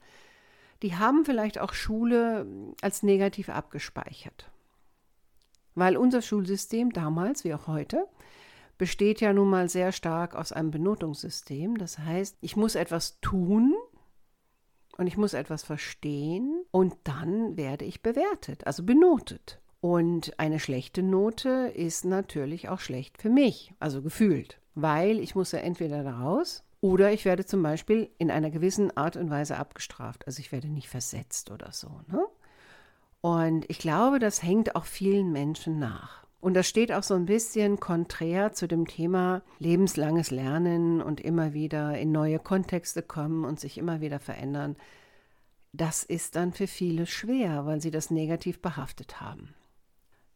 die 0.83 0.97
haben 0.97 1.25
vielleicht 1.25 1.61
auch 1.61 1.73
Schule 1.73 2.47
als 2.81 3.05
negativ 3.05 3.49
abgespeichert. 3.49 4.51
Weil 5.77 5.97
unser 5.97 6.21
Schulsystem 6.21 6.93
damals, 6.93 7.45
wie 7.45 7.55
auch 7.55 7.69
heute, 7.69 8.09
besteht 8.77 9.21
ja 9.21 9.33
nun 9.33 9.49
mal 9.49 9.69
sehr 9.69 9.93
stark 9.93 10.35
aus 10.35 10.51
einem 10.51 10.73
Benotungssystem. 10.73 11.79
Das 11.79 12.01
heißt, 12.01 12.39
ich 12.41 12.57
muss 12.57 12.75
etwas 12.75 13.21
tun, 13.21 13.77
und 15.03 15.09
ich 15.09 15.17
muss 15.17 15.35
etwas 15.35 15.65
verstehen 15.65 16.65
und 16.71 16.95
dann 17.03 17.57
werde 17.57 17.85
ich 17.85 18.03
bewertet, 18.03 18.69
also 18.69 18.85
benotet. 18.85 19.59
Und 19.81 20.39
eine 20.39 20.61
schlechte 20.61 21.03
Note 21.03 21.73
ist 21.75 22.05
natürlich 22.05 22.69
auch 22.69 22.79
schlecht 22.79 23.21
für 23.21 23.29
mich, 23.29 23.75
also 23.81 24.01
gefühlt, 24.01 24.61
weil 24.77 25.19
ich 25.19 25.35
muss 25.35 25.51
ja 25.51 25.59
entweder 25.59 26.05
daraus 26.05 26.63
Oder 26.83 27.13
ich 27.13 27.25
werde 27.25 27.47
zum 27.47 27.63
Beispiel 27.63 28.11
in 28.19 28.31
einer 28.31 28.51
gewissen 28.51 28.97
Art 28.97 29.17
und 29.17 29.31
Weise 29.31 29.57
abgestraft. 29.57 30.27
Also 30.27 30.41
ich 30.41 30.51
werde 30.51 30.69
nicht 30.69 30.89
versetzt 30.89 31.53
oder 31.53 31.71
so. 31.71 32.01
Ne? 32.09 32.25
Und 33.21 33.65
ich 33.71 33.79
glaube, 33.79 34.19
das 34.19 34.43
hängt 34.43 34.75
auch 34.75 34.85
vielen 34.85 35.31
Menschen 35.31 35.79
nach. 35.79 36.22
Und 36.43 36.55
das 36.55 36.69
steht 36.69 36.91
auch 36.91 37.05
so 37.05 37.15
ein 37.15 37.25
bisschen 37.25 37.79
konträr 37.79 38.53
zu 38.53 38.67
dem 38.67 38.89
Thema 38.89 39.43
lebenslanges 39.61 40.33
Lernen 40.33 41.01
und 41.01 41.21
immer 41.21 41.53
wieder 41.53 41.97
in 41.97 42.11
neue 42.11 42.41
Kontexte 42.41 43.01
kommen 43.01 43.45
und 43.45 43.61
sich 43.61 43.79
immer 43.79 44.01
wieder 44.01 44.19
verändern. 44.19 44.75
Das 45.73 46.03
ist 46.03 46.35
dann 46.35 46.53
für 46.53 46.67
viele 46.67 47.07
schwer, 47.07 47.65
weil 47.65 47.81
sie 47.81 47.93
das 47.93 48.11
negativ 48.11 48.61
behaftet 48.61 49.21
haben. 49.21 49.55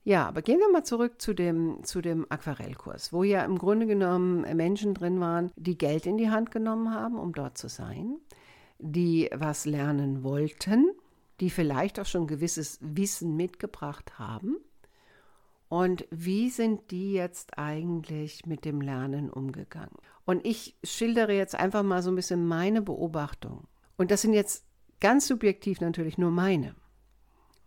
Ja, 0.04 0.28
aber 0.28 0.42
gehen 0.42 0.60
wir 0.60 0.70
mal 0.70 0.84
zurück 0.84 1.20
zu 1.20 1.34
dem, 1.34 1.82
zu 1.82 2.00
dem 2.00 2.24
Aquarellkurs, 2.28 3.12
wo 3.12 3.24
ja 3.24 3.44
im 3.44 3.58
Grunde 3.58 3.88
genommen 3.88 4.42
Menschen 4.56 4.94
drin 4.94 5.18
waren, 5.18 5.50
die 5.56 5.76
Geld 5.76 6.06
in 6.06 6.18
die 6.18 6.30
Hand 6.30 6.52
genommen 6.52 6.94
haben, 6.94 7.18
um 7.18 7.32
dort 7.32 7.58
zu 7.58 7.68
sein, 7.68 8.14
die 8.78 9.28
was 9.34 9.66
lernen 9.66 10.22
wollten, 10.22 10.88
die 11.40 11.50
vielleicht 11.50 11.98
auch 11.98 12.06
schon 12.06 12.28
gewisses 12.28 12.78
Wissen 12.80 13.34
mitgebracht 13.34 14.20
haben 14.20 14.58
und 15.68 16.06
wie 16.10 16.50
sind 16.50 16.90
die 16.90 17.12
jetzt 17.12 17.58
eigentlich 17.58 18.46
mit 18.46 18.64
dem 18.64 18.80
Lernen 18.80 19.30
umgegangen? 19.30 19.96
Und 20.24 20.46
ich 20.46 20.76
schildere 20.84 21.32
jetzt 21.32 21.54
einfach 21.54 21.82
mal 21.82 22.02
so 22.02 22.10
ein 22.10 22.16
bisschen 22.16 22.46
meine 22.46 22.82
Beobachtung. 22.82 23.66
Und 23.96 24.10
das 24.10 24.22
sind 24.22 24.32
jetzt 24.32 24.64
ganz 25.00 25.26
subjektiv 25.26 25.80
natürlich 25.80 26.18
nur 26.18 26.30
meine. 26.30 26.74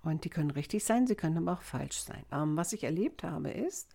Und 0.03 0.23
die 0.23 0.29
können 0.29 0.51
richtig 0.51 0.83
sein, 0.85 1.07
sie 1.07 1.15
können 1.15 1.37
aber 1.37 1.53
auch 1.53 1.61
falsch 1.61 1.99
sein. 1.99 2.23
Ähm, 2.31 2.55
was 2.55 2.71
ich 2.71 2.85
erlebt 2.85 3.23
habe, 3.23 3.51
ist, 3.51 3.89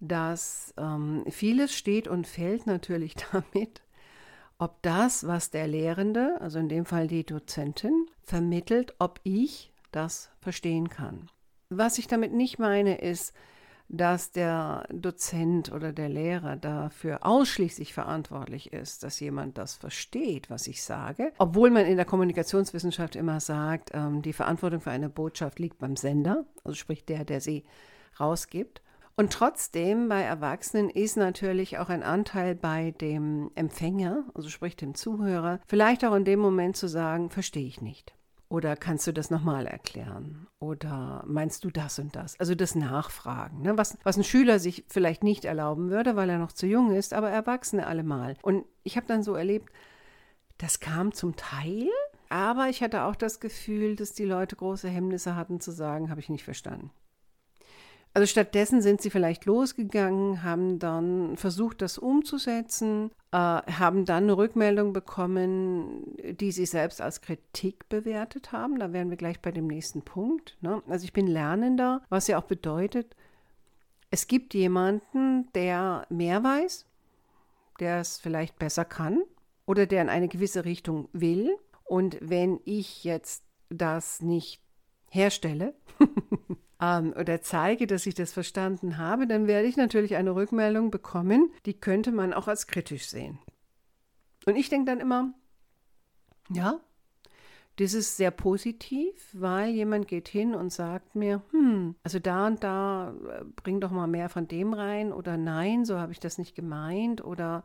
dass 0.00 0.72
ähm, 0.76 1.24
vieles 1.28 1.74
steht 1.74 2.06
und 2.06 2.26
fällt 2.28 2.66
natürlich 2.66 3.16
damit, 3.32 3.82
ob 4.58 4.80
das, 4.82 5.26
was 5.26 5.50
der 5.50 5.66
Lehrende, 5.66 6.40
also 6.40 6.58
in 6.58 6.68
dem 6.68 6.84
Fall 6.84 7.08
die 7.08 7.24
Dozentin, 7.24 8.06
vermittelt, 8.22 8.94
ob 8.98 9.20
ich 9.24 9.72
das 9.90 10.30
verstehen 10.40 10.88
kann. 10.88 11.28
Was 11.70 11.98
ich 11.98 12.06
damit 12.06 12.32
nicht 12.32 12.58
meine, 12.58 12.98
ist, 12.98 13.34
dass 13.88 14.32
der 14.32 14.86
Dozent 14.90 15.72
oder 15.72 15.92
der 15.92 16.08
Lehrer 16.08 16.56
dafür 16.56 17.26
ausschließlich 17.26 17.94
verantwortlich 17.94 18.72
ist, 18.72 19.02
dass 19.02 19.20
jemand 19.20 19.56
das 19.58 19.74
versteht, 19.74 20.50
was 20.50 20.66
ich 20.66 20.82
sage. 20.82 21.32
Obwohl 21.38 21.70
man 21.70 21.86
in 21.86 21.96
der 21.96 22.04
Kommunikationswissenschaft 22.04 23.16
immer 23.16 23.40
sagt, 23.40 23.90
ähm, 23.94 24.22
die 24.22 24.34
Verantwortung 24.34 24.80
für 24.80 24.90
eine 24.90 25.08
Botschaft 25.08 25.58
liegt 25.58 25.78
beim 25.78 25.96
Sender, 25.96 26.44
also 26.64 26.74
sprich 26.74 27.04
der, 27.04 27.24
der 27.24 27.40
sie 27.40 27.64
rausgibt. 28.20 28.82
Und 29.16 29.32
trotzdem 29.32 30.08
bei 30.08 30.22
Erwachsenen 30.22 30.90
ist 30.90 31.16
natürlich 31.16 31.78
auch 31.78 31.88
ein 31.88 32.02
Anteil 32.02 32.54
bei 32.54 32.92
dem 32.92 33.50
Empfänger, 33.56 34.24
also 34.34 34.48
sprich 34.48 34.76
dem 34.76 34.94
Zuhörer, 34.94 35.60
vielleicht 35.66 36.04
auch 36.04 36.14
in 36.14 36.24
dem 36.24 36.38
Moment 36.38 36.76
zu 36.76 36.88
sagen, 36.88 37.30
verstehe 37.30 37.66
ich 37.66 37.80
nicht. 37.80 38.14
Oder 38.50 38.76
kannst 38.76 39.06
du 39.06 39.12
das 39.12 39.30
nochmal 39.30 39.66
erklären? 39.66 40.46
Oder 40.58 41.22
meinst 41.26 41.64
du 41.64 41.70
das 41.70 41.98
und 41.98 42.16
das? 42.16 42.38
Also 42.40 42.54
das 42.54 42.74
Nachfragen, 42.74 43.60
ne? 43.60 43.76
was, 43.76 43.98
was 44.04 44.16
ein 44.16 44.24
Schüler 44.24 44.58
sich 44.58 44.84
vielleicht 44.88 45.22
nicht 45.22 45.44
erlauben 45.44 45.90
würde, 45.90 46.16
weil 46.16 46.30
er 46.30 46.38
noch 46.38 46.52
zu 46.52 46.66
jung 46.66 46.94
ist, 46.94 47.12
aber 47.12 47.28
Erwachsene 47.28 47.86
allemal. 47.86 48.36
Und 48.40 48.64
ich 48.84 48.96
habe 48.96 49.06
dann 49.06 49.22
so 49.22 49.34
erlebt, 49.34 49.70
das 50.56 50.80
kam 50.80 51.12
zum 51.12 51.36
Teil, 51.36 51.88
aber 52.30 52.68
ich 52.68 52.82
hatte 52.82 53.04
auch 53.04 53.16
das 53.16 53.38
Gefühl, 53.38 53.96
dass 53.96 54.14
die 54.14 54.24
Leute 54.24 54.56
große 54.56 54.88
Hemmnisse 54.88 55.36
hatten 55.36 55.60
zu 55.60 55.70
sagen, 55.70 56.08
habe 56.08 56.20
ich 56.20 56.30
nicht 56.30 56.44
verstanden. 56.44 56.90
Also 58.14 58.26
stattdessen 58.26 58.80
sind 58.80 59.02
sie 59.02 59.10
vielleicht 59.10 59.44
losgegangen, 59.44 60.42
haben 60.42 60.78
dann 60.78 61.36
versucht, 61.36 61.82
das 61.82 61.98
umzusetzen, 61.98 63.10
haben 63.32 64.04
dann 64.04 64.24
eine 64.24 64.36
Rückmeldung 64.36 64.92
bekommen, 64.92 66.16
die 66.16 66.50
sie 66.50 66.66
selbst 66.66 67.00
als 67.00 67.20
Kritik 67.20 67.88
bewertet 67.88 68.52
haben. 68.52 68.78
Da 68.78 68.92
wären 68.92 69.10
wir 69.10 69.16
gleich 69.16 69.40
bei 69.40 69.52
dem 69.52 69.66
nächsten 69.66 70.02
Punkt. 70.02 70.56
Ne? 70.60 70.82
Also 70.88 71.04
ich 71.04 71.12
bin 71.12 71.26
Lernender, 71.26 72.02
was 72.08 72.26
ja 72.26 72.38
auch 72.38 72.44
bedeutet, 72.44 73.14
es 74.10 74.26
gibt 74.26 74.54
jemanden, 74.54 75.52
der 75.52 76.06
mehr 76.08 76.42
weiß, 76.42 76.86
der 77.80 78.00
es 78.00 78.18
vielleicht 78.18 78.58
besser 78.58 78.84
kann 78.84 79.22
oder 79.66 79.86
der 79.86 80.02
in 80.02 80.08
eine 80.08 80.28
gewisse 80.28 80.64
Richtung 80.64 81.08
will. 81.12 81.56
Und 81.84 82.16
wenn 82.20 82.60
ich 82.64 83.04
jetzt 83.04 83.44
das 83.68 84.22
nicht 84.22 84.62
herstelle, 85.10 85.74
ähm, 86.80 87.14
oder 87.18 87.40
zeige, 87.42 87.86
dass 87.86 88.06
ich 88.06 88.14
das 88.14 88.32
verstanden 88.32 88.98
habe, 88.98 89.26
dann 89.26 89.46
werde 89.46 89.68
ich 89.68 89.76
natürlich 89.76 90.16
eine 90.16 90.34
Rückmeldung 90.34 90.90
bekommen, 90.90 91.50
die 91.66 91.74
könnte 91.74 92.12
man 92.12 92.32
auch 92.32 92.48
als 92.48 92.66
kritisch 92.66 93.08
sehen. 93.08 93.38
Und 94.46 94.56
ich 94.56 94.68
denke 94.68 94.90
dann 94.90 95.00
immer, 95.00 95.34
ja, 96.50 96.80
das 97.76 97.94
ist 97.94 98.16
sehr 98.16 98.32
positiv, 98.32 99.14
weil 99.32 99.70
jemand 99.70 100.08
geht 100.08 100.26
hin 100.26 100.54
und 100.54 100.72
sagt 100.72 101.14
mir, 101.14 101.42
hm, 101.52 101.94
also 102.02 102.18
da 102.18 102.48
und 102.48 102.64
da 102.64 103.14
äh, 103.28 103.44
bring 103.62 103.80
doch 103.80 103.92
mal 103.92 104.08
mehr 104.08 104.28
von 104.28 104.48
dem 104.48 104.72
rein 104.74 105.12
oder 105.12 105.36
nein, 105.36 105.84
so 105.84 105.98
habe 105.98 106.12
ich 106.12 106.18
das 106.18 106.38
nicht 106.38 106.56
gemeint 106.56 107.22
oder 107.22 107.62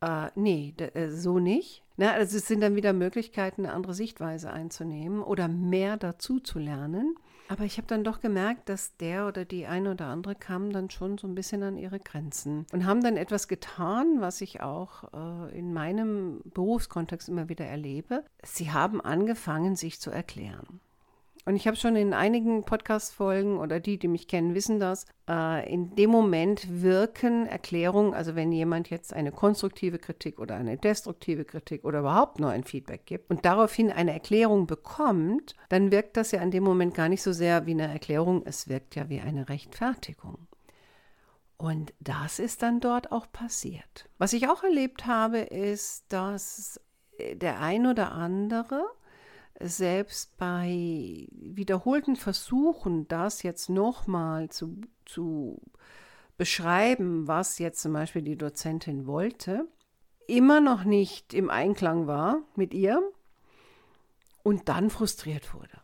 äh, 0.00 0.28
nee, 0.36 0.74
äh, 0.76 1.10
so 1.10 1.40
nicht. 1.40 1.82
Na, 1.96 2.12
also 2.12 2.36
es 2.36 2.46
sind 2.46 2.60
dann 2.60 2.76
wieder 2.76 2.92
Möglichkeiten, 2.92 3.64
eine 3.64 3.74
andere 3.74 3.94
Sichtweise 3.94 4.52
einzunehmen 4.52 5.22
oder 5.22 5.48
mehr 5.48 5.96
dazu 5.96 6.38
zu 6.38 6.60
lernen. 6.60 7.16
Aber 7.52 7.64
ich 7.64 7.76
habe 7.76 7.86
dann 7.86 8.02
doch 8.02 8.22
gemerkt, 8.22 8.70
dass 8.70 8.96
der 8.96 9.28
oder 9.28 9.44
die 9.44 9.66
eine 9.66 9.90
oder 9.90 10.06
andere 10.06 10.34
kam 10.34 10.72
dann 10.72 10.88
schon 10.88 11.18
so 11.18 11.26
ein 11.26 11.34
bisschen 11.34 11.62
an 11.62 11.76
ihre 11.76 12.00
Grenzen 12.00 12.64
und 12.72 12.86
haben 12.86 13.02
dann 13.02 13.18
etwas 13.18 13.46
getan, 13.46 14.22
was 14.22 14.40
ich 14.40 14.62
auch 14.62 15.12
äh, 15.12 15.58
in 15.58 15.74
meinem 15.74 16.40
Berufskontext 16.46 17.28
immer 17.28 17.50
wieder 17.50 17.66
erlebe. 17.66 18.24
Sie 18.42 18.70
haben 18.70 19.02
angefangen, 19.02 19.76
sich 19.76 20.00
zu 20.00 20.10
erklären. 20.10 20.80
Und 21.44 21.56
ich 21.56 21.66
habe 21.66 21.76
schon 21.76 21.96
in 21.96 22.14
einigen 22.14 22.64
Podcast-Folgen 22.64 23.58
oder 23.58 23.80
die, 23.80 23.98
die 23.98 24.06
mich 24.06 24.28
kennen, 24.28 24.54
wissen 24.54 24.78
das. 24.78 25.06
Äh, 25.28 25.72
in 25.72 25.96
dem 25.96 26.10
Moment 26.10 26.82
wirken 26.82 27.46
Erklärungen, 27.46 28.14
also 28.14 28.36
wenn 28.36 28.52
jemand 28.52 28.90
jetzt 28.90 29.12
eine 29.12 29.32
konstruktive 29.32 29.98
Kritik 29.98 30.38
oder 30.38 30.54
eine 30.54 30.76
destruktive 30.76 31.44
Kritik 31.44 31.84
oder 31.84 32.00
überhaupt 32.00 32.38
nur 32.38 32.50
ein 32.50 32.62
Feedback 32.62 33.06
gibt 33.06 33.28
und 33.28 33.44
daraufhin 33.44 33.90
eine 33.90 34.12
Erklärung 34.12 34.68
bekommt, 34.68 35.56
dann 35.68 35.90
wirkt 35.90 36.16
das 36.16 36.30
ja 36.30 36.40
in 36.40 36.52
dem 36.52 36.62
Moment 36.62 36.94
gar 36.94 37.08
nicht 37.08 37.22
so 37.22 37.32
sehr 37.32 37.66
wie 37.66 37.72
eine 37.72 37.88
Erklärung, 37.88 38.42
es 38.44 38.68
wirkt 38.68 38.94
ja 38.94 39.08
wie 39.08 39.20
eine 39.20 39.48
Rechtfertigung. 39.48 40.46
Und 41.56 41.92
das 41.98 42.38
ist 42.38 42.62
dann 42.62 42.80
dort 42.80 43.10
auch 43.10 43.30
passiert. 43.32 44.08
Was 44.18 44.32
ich 44.32 44.48
auch 44.48 44.62
erlebt 44.62 45.06
habe, 45.06 45.38
ist, 45.38 46.12
dass 46.12 46.80
der 47.34 47.60
ein 47.60 47.86
oder 47.86 48.12
andere 48.12 48.84
selbst 49.62 50.36
bei 50.36 51.26
wiederholten 51.30 52.16
Versuchen, 52.16 53.08
das 53.08 53.42
jetzt 53.42 53.68
nochmal 53.68 54.48
zu, 54.50 54.76
zu 55.04 55.60
beschreiben, 56.36 57.28
was 57.28 57.58
jetzt 57.58 57.82
zum 57.82 57.92
Beispiel 57.92 58.22
die 58.22 58.36
Dozentin 58.36 59.06
wollte, 59.06 59.66
immer 60.26 60.60
noch 60.60 60.84
nicht 60.84 61.34
im 61.34 61.50
Einklang 61.50 62.06
war 62.06 62.38
mit 62.56 62.74
ihr 62.74 63.02
und 64.42 64.68
dann 64.68 64.90
frustriert 64.90 65.54
wurde. 65.54 65.80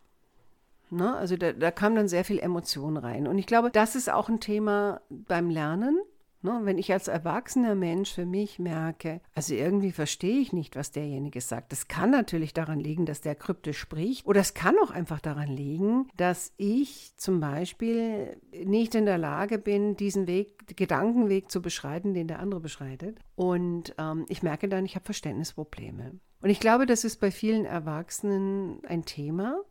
Ne? 0.90 1.14
Also 1.16 1.36
da, 1.36 1.52
da 1.52 1.70
kam 1.70 1.94
dann 1.94 2.08
sehr 2.08 2.24
viel 2.24 2.38
Emotion 2.38 2.96
rein. 2.96 3.26
Und 3.26 3.38
ich 3.38 3.46
glaube, 3.46 3.70
das 3.70 3.94
ist 3.94 4.10
auch 4.10 4.28
ein 4.28 4.40
Thema 4.40 5.00
beim 5.10 5.50
Lernen, 5.50 6.00
Ne, 6.40 6.60
wenn 6.62 6.78
ich 6.78 6.92
als 6.92 7.08
erwachsener 7.08 7.74
Mensch 7.74 8.12
für 8.12 8.24
mich 8.24 8.60
merke, 8.60 9.20
also 9.34 9.54
irgendwie 9.54 9.90
verstehe 9.90 10.38
ich 10.38 10.52
nicht, 10.52 10.76
was 10.76 10.92
derjenige 10.92 11.40
sagt. 11.40 11.72
Das 11.72 11.88
kann 11.88 12.10
natürlich 12.10 12.54
daran 12.54 12.78
liegen, 12.78 13.06
dass 13.06 13.20
der 13.20 13.34
kryptisch 13.34 13.78
spricht. 13.78 14.24
Oder 14.24 14.40
es 14.40 14.54
kann 14.54 14.76
auch 14.84 14.92
einfach 14.92 15.18
daran 15.18 15.48
liegen, 15.48 16.08
dass 16.16 16.52
ich 16.56 17.12
zum 17.16 17.40
Beispiel 17.40 18.40
nicht 18.52 18.94
in 18.94 19.04
der 19.04 19.18
Lage 19.18 19.58
bin, 19.58 19.96
diesen 19.96 20.28
Weg, 20.28 20.76
Gedankenweg 20.76 21.50
zu 21.50 21.60
beschreiten, 21.60 22.14
den 22.14 22.28
der 22.28 22.38
andere 22.38 22.60
beschreitet. 22.60 23.18
Und 23.34 23.96
ähm, 23.98 24.24
ich 24.28 24.44
merke 24.44 24.68
dann, 24.68 24.84
ich 24.84 24.94
habe 24.94 25.04
Verständnisprobleme. 25.04 26.20
Und 26.40 26.50
ich 26.50 26.60
glaube, 26.60 26.86
das 26.86 27.02
ist 27.02 27.16
bei 27.16 27.32
vielen 27.32 27.64
Erwachsenen 27.64 28.80
ein 28.86 29.04
Thema 29.04 29.64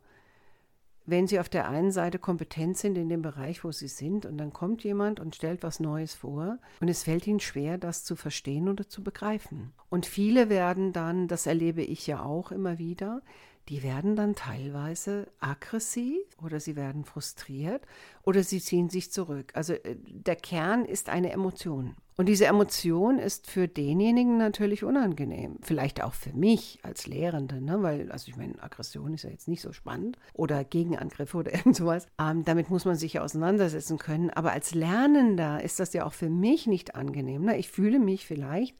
wenn 1.08 1.26
sie 1.26 1.40
auf 1.40 1.48
der 1.48 1.68
einen 1.68 1.90
Seite 1.90 2.18
kompetent 2.18 2.76
sind 2.76 2.98
in 2.98 3.08
dem 3.08 3.22
Bereich, 3.22 3.64
wo 3.64 3.72
sie 3.72 3.88
sind, 3.88 4.26
und 4.26 4.36
dann 4.36 4.52
kommt 4.52 4.84
jemand 4.84 5.20
und 5.20 5.34
stellt 5.34 5.62
was 5.62 5.80
Neues 5.80 6.14
vor, 6.14 6.58
und 6.80 6.88
es 6.88 7.02
fällt 7.02 7.26
ihnen 7.26 7.40
schwer, 7.40 7.78
das 7.78 8.04
zu 8.04 8.14
verstehen 8.14 8.68
oder 8.68 8.88
zu 8.88 9.02
begreifen. 9.02 9.72
Und 9.88 10.04
viele 10.04 10.50
werden 10.50 10.92
dann, 10.92 11.26
das 11.26 11.46
erlebe 11.46 11.82
ich 11.82 12.06
ja 12.06 12.22
auch 12.22 12.52
immer 12.52 12.78
wieder, 12.78 13.22
die 13.70 13.82
werden 13.82 14.16
dann 14.16 14.34
teilweise 14.34 15.28
aggressiv 15.40 16.20
oder 16.42 16.60
sie 16.60 16.76
werden 16.76 17.04
frustriert 17.04 17.82
oder 18.22 18.42
sie 18.42 18.60
ziehen 18.60 18.90
sich 18.90 19.10
zurück. 19.10 19.52
Also 19.54 19.74
äh, 19.74 19.96
der 20.06 20.36
Kern 20.36 20.84
ist 20.84 21.08
eine 21.08 21.32
Emotion. 21.32 21.96
Und 22.18 22.26
diese 22.26 22.46
Emotion 22.46 23.20
ist 23.20 23.48
für 23.48 23.68
denjenigen 23.68 24.38
natürlich 24.38 24.82
unangenehm. 24.82 25.58
Vielleicht 25.62 26.02
auch 26.02 26.14
für 26.14 26.32
mich 26.32 26.80
als 26.82 27.06
Lehrende, 27.06 27.60
ne? 27.60 27.80
weil, 27.84 28.10
also 28.10 28.28
ich 28.28 28.36
meine, 28.36 28.60
Aggression 28.60 29.14
ist 29.14 29.22
ja 29.22 29.30
jetzt 29.30 29.46
nicht 29.46 29.62
so 29.62 29.72
spannend 29.72 30.18
oder 30.34 30.64
Gegenangriffe 30.64 31.36
oder 31.36 31.54
irgend 31.54 31.76
sowas. 31.76 32.08
Ähm, 32.20 32.44
damit 32.44 32.70
muss 32.70 32.84
man 32.84 32.96
sich 32.96 33.12
ja 33.12 33.22
auseinandersetzen 33.22 33.98
können. 33.98 34.30
Aber 34.30 34.50
als 34.50 34.74
Lernender 34.74 35.62
ist 35.62 35.78
das 35.78 35.92
ja 35.92 36.04
auch 36.04 36.12
für 36.12 36.28
mich 36.28 36.66
nicht 36.66 36.96
angenehm. 36.96 37.44
Ne? 37.44 37.56
Ich 37.56 37.70
fühle 37.70 38.00
mich 38.00 38.26
vielleicht 38.26 38.76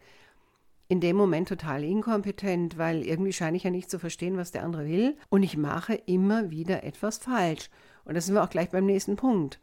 in 0.89 1.01
dem 1.01 1.15
Moment 1.15 1.47
total 1.47 1.85
inkompetent, 1.85 2.77
weil 2.77 3.07
irgendwie 3.07 3.33
scheine 3.33 3.57
ich 3.57 3.63
ja 3.63 3.71
nicht 3.71 3.89
zu 3.89 4.01
verstehen, 4.01 4.37
was 4.37 4.51
der 4.51 4.65
andere 4.65 4.87
will. 4.87 5.17
Und 5.29 5.45
ich 5.45 5.57
mache 5.57 5.95
immer 5.95 6.51
wieder 6.51 6.83
etwas 6.83 7.19
falsch. 7.19 7.71
Und 8.05 8.15
da 8.15 8.21
sind 8.21 8.35
wir 8.35 8.43
auch 8.43 8.51
gleich 8.51 8.71
beim 8.71 8.87
nächsten 8.87 9.15
Punkt. 9.15 9.61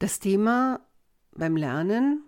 Das 0.00 0.18
Thema 0.18 0.80
beim 1.30 1.56
Lernen, 1.56 2.24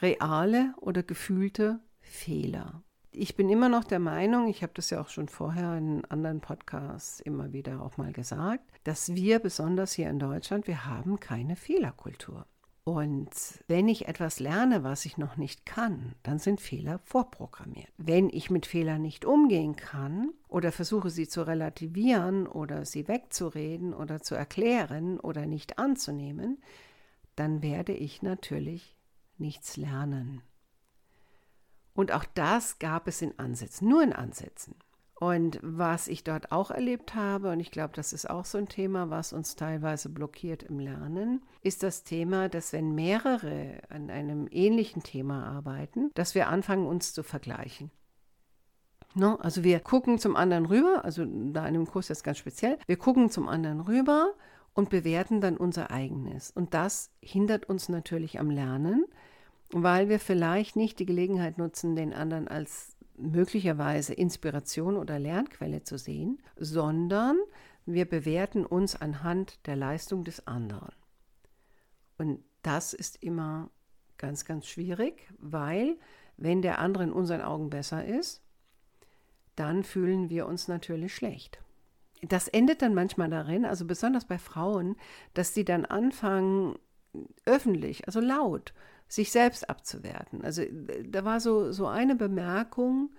reale 0.00 0.74
oder 0.80 1.02
gefühlte 1.02 1.80
Fehler. 2.00 2.82
Ich 3.18 3.34
bin 3.34 3.48
immer 3.48 3.70
noch 3.70 3.84
der 3.84 3.98
Meinung, 3.98 4.46
ich 4.48 4.62
habe 4.62 4.74
das 4.74 4.90
ja 4.90 5.00
auch 5.00 5.08
schon 5.08 5.28
vorher 5.28 5.78
in 5.78 6.04
anderen 6.06 6.40
Podcasts 6.40 7.20
immer 7.20 7.52
wieder 7.52 7.80
auch 7.80 7.96
mal 7.96 8.12
gesagt, 8.12 8.62
dass 8.84 9.14
wir 9.14 9.38
besonders 9.38 9.94
hier 9.94 10.10
in 10.10 10.18
Deutschland, 10.18 10.66
wir 10.66 10.84
haben 10.84 11.18
keine 11.18 11.56
Fehlerkultur. 11.56 12.46
Und 12.84 13.30
wenn 13.66 13.88
ich 13.88 14.06
etwas 14.06 14.38
lerne, 14.38 14.84
was 14.84 15.06
ich 15.06 15.18
noch 15.18 15.36
nicht 15.36 15.66
kann, 15.66 16.14
dann 16.22 16.38
sind 16.38 16.60
Fehler 16.60 17.00
vorprogrammiert. 17.04 17.88
Wenn 17.96 18.28
ich 18.28 18.48
mit 18.48 18.64
Fehlern 18.64 19.02
nicht 19.02 19.24
umgehen 19.24 19.74
kann 19.74 20.30
oder 20.46 20.70
versuche 20.70 21.10
sie 21.10 21.26
zu 21.26 21.44
relativieren 21.44 22.46
oder 22.46 22.84
sie 22.84 23.08
wegzureden 23.08 23.92
oder 23.92 24.20
zu 24.20 24.36
erklären 24.36 25.18
oder 25.18 25.46
nicht 25.46 25.80
anzunehmen, 25.80 26.58
dann 27.34 27.60
werde 27.60 27.92
ich 27.92 28.22
natürlich 28.22 28.95
nichts 29.40 29.76
lernen. 29.76 30.42
Und 31.94 32.12
auch 32.12 32.24
das 32.34 32.78
gab 32.78 33.08
es 33.08 33.22
in 33.22 33.38
Ansätzen, 33.38 33.88
nur 33.88 34.02
in 34.02 34.12
Ansätzen. 34.12 34.74
Und 35.18 35.58
was 35.62 36.08
ich 36.08 36.24
dort 36.24 36.52
auch 36.52 36.70
erlebt 36.70 37.14
habe, 37.14 37.50
und 37.50 37.60
ich 37.60 37.70
glaube, 37.70 37.94
das 37.96 38.12
ist 38.12 38.28
auch 38.28 38.44
so 38.44 38.58
ein 38.58 38.68
Thema, 38.68 39.08
was 39.08 39.32
uns 39.32 39.56
teilweise 39.56 40.10
blockiert 40.10 40.62
im 40.62 40.78
Lernen, 40.78 41.42
ist 41.62 41.82
das 41.82 42.04
Thema, 42.04 42.50
dass 42.50 42.74
wenn 42.74 42.94
mehrere 42.94 43.80
an 43.88 44.10
einem 44.10 44.46
ähnlichen 44.50 45.02
Thema 45.02 45.46
arbeiten, 45.46 46.10
dass 46.14 46.34
wir 46.34 46.48
anfangen, 46.48 46.86
uns 46.86 47.14
zu 47.14 47.22
vergleichen. 47.22 47.90
No, 49.14 49.36
also 49.36 49.64
wir 49.64 49.80
gucken 49.80 50.18
zum 50.18 50.36
anderen 50.36 50.66
rüber, 50.66 51.02
also 51.02 51.24
da 51.24 51.66
in 51.66 51.72
dem 51.72 51.86
Kurs 51.86 52.08
jetzt 52.08 52.22
ganz 52.22 52.36
speziell, 52.36 52.78
wir 52.86 52.98
gucken 52.98 53.30
zum 53.30 53.48
anderen 53.48 53.80
rüber 53.80 54.34
und 54.76 54.90
bewerten 54.90 55.40
dann 55.40 55.56
unser 55.56 55.90
eigenes. 55.90 56.50
Und 56.50 56.74
das 56.74 57.10
hindert 57.20 57.64
uns 57.64 57.88
natürlich 57.88 58.38
am 58.38 58.50
Lernen, 58.50 59.06
weil 59.70 60.10
wir 60.10 60.20
vielleicht 60.20 60.76
nicht 60.76 60.98
die 60.98 61.06
Gelegenheit 61.06 61.56
nutzen, 61.56 61.96
den 61.96 62.12
anderen 62.12 62.46
als 62.46 62.94
möglicherweise 63.16 64.12
Inspiration 64.12 64.98
oder 64.98 65.18
Lernquelle 65.18 65.82
zu 65.82 65.96
sehen, 65.96 66.42
sondern 66.56 67.38
wir 67.86 68.04
bewerten 68.04 68.66
uns 68.66 68.94
anhand 68.94 69.66
der 69.66 69.76
Leistung 69.76 70.24
des 70.24 70.46
anderen. 70.46 70.94
Und 72.18 72.44
das 72.60 72.92
ist 72.92 73.22
immer 73.22 73.70
ganz, 74.18 74.44
ganz 74.44 74.66
schwierig, 74.66 75.26
weil 75.38 75.96
wenn 76.36 76.60
der 76.60 76.80
andere 76.80 77.04
in 77.04 77.12
unseren 77.12 77.40
Augen 77.40 77.70
besser 77.70 78.04
ist, 78.04 78.42
dann 79.54 79.84
fühlen 79.84 80.28
wir 80.28 80.46
uns 80.46 80.68
natürlich 80.68 81.14
schlecht. 81.14 81.62
Das 82.22 82.48
endet 82.48 82.82
dann 82.82 82.94
manchmal 82.94 83.28
darin, 83.30 83.64
also 83.64 83.84
besonders 83.84 84.24
bei 84.24 84.38
Frauen, 84.38 84.96
dass 85.34 85.54
sie 85.54 85.64
dann 85.64 85.84
anfangen, 85.84 86.78
öffentlich, 87.44 88.06
also 88.06 88.20
laut, 88.20 88.72
sich 89.08 89.30
selbst 89.30 89.68
abzuwerten. 89.68 90.44
Also 90.44 90.62
da 91.04 91.24
war 91.24 91.40
so, 91.40 91.72
so 91.72 91.86
eine 91.86 92.16
Bemerkung, 92.16 93.10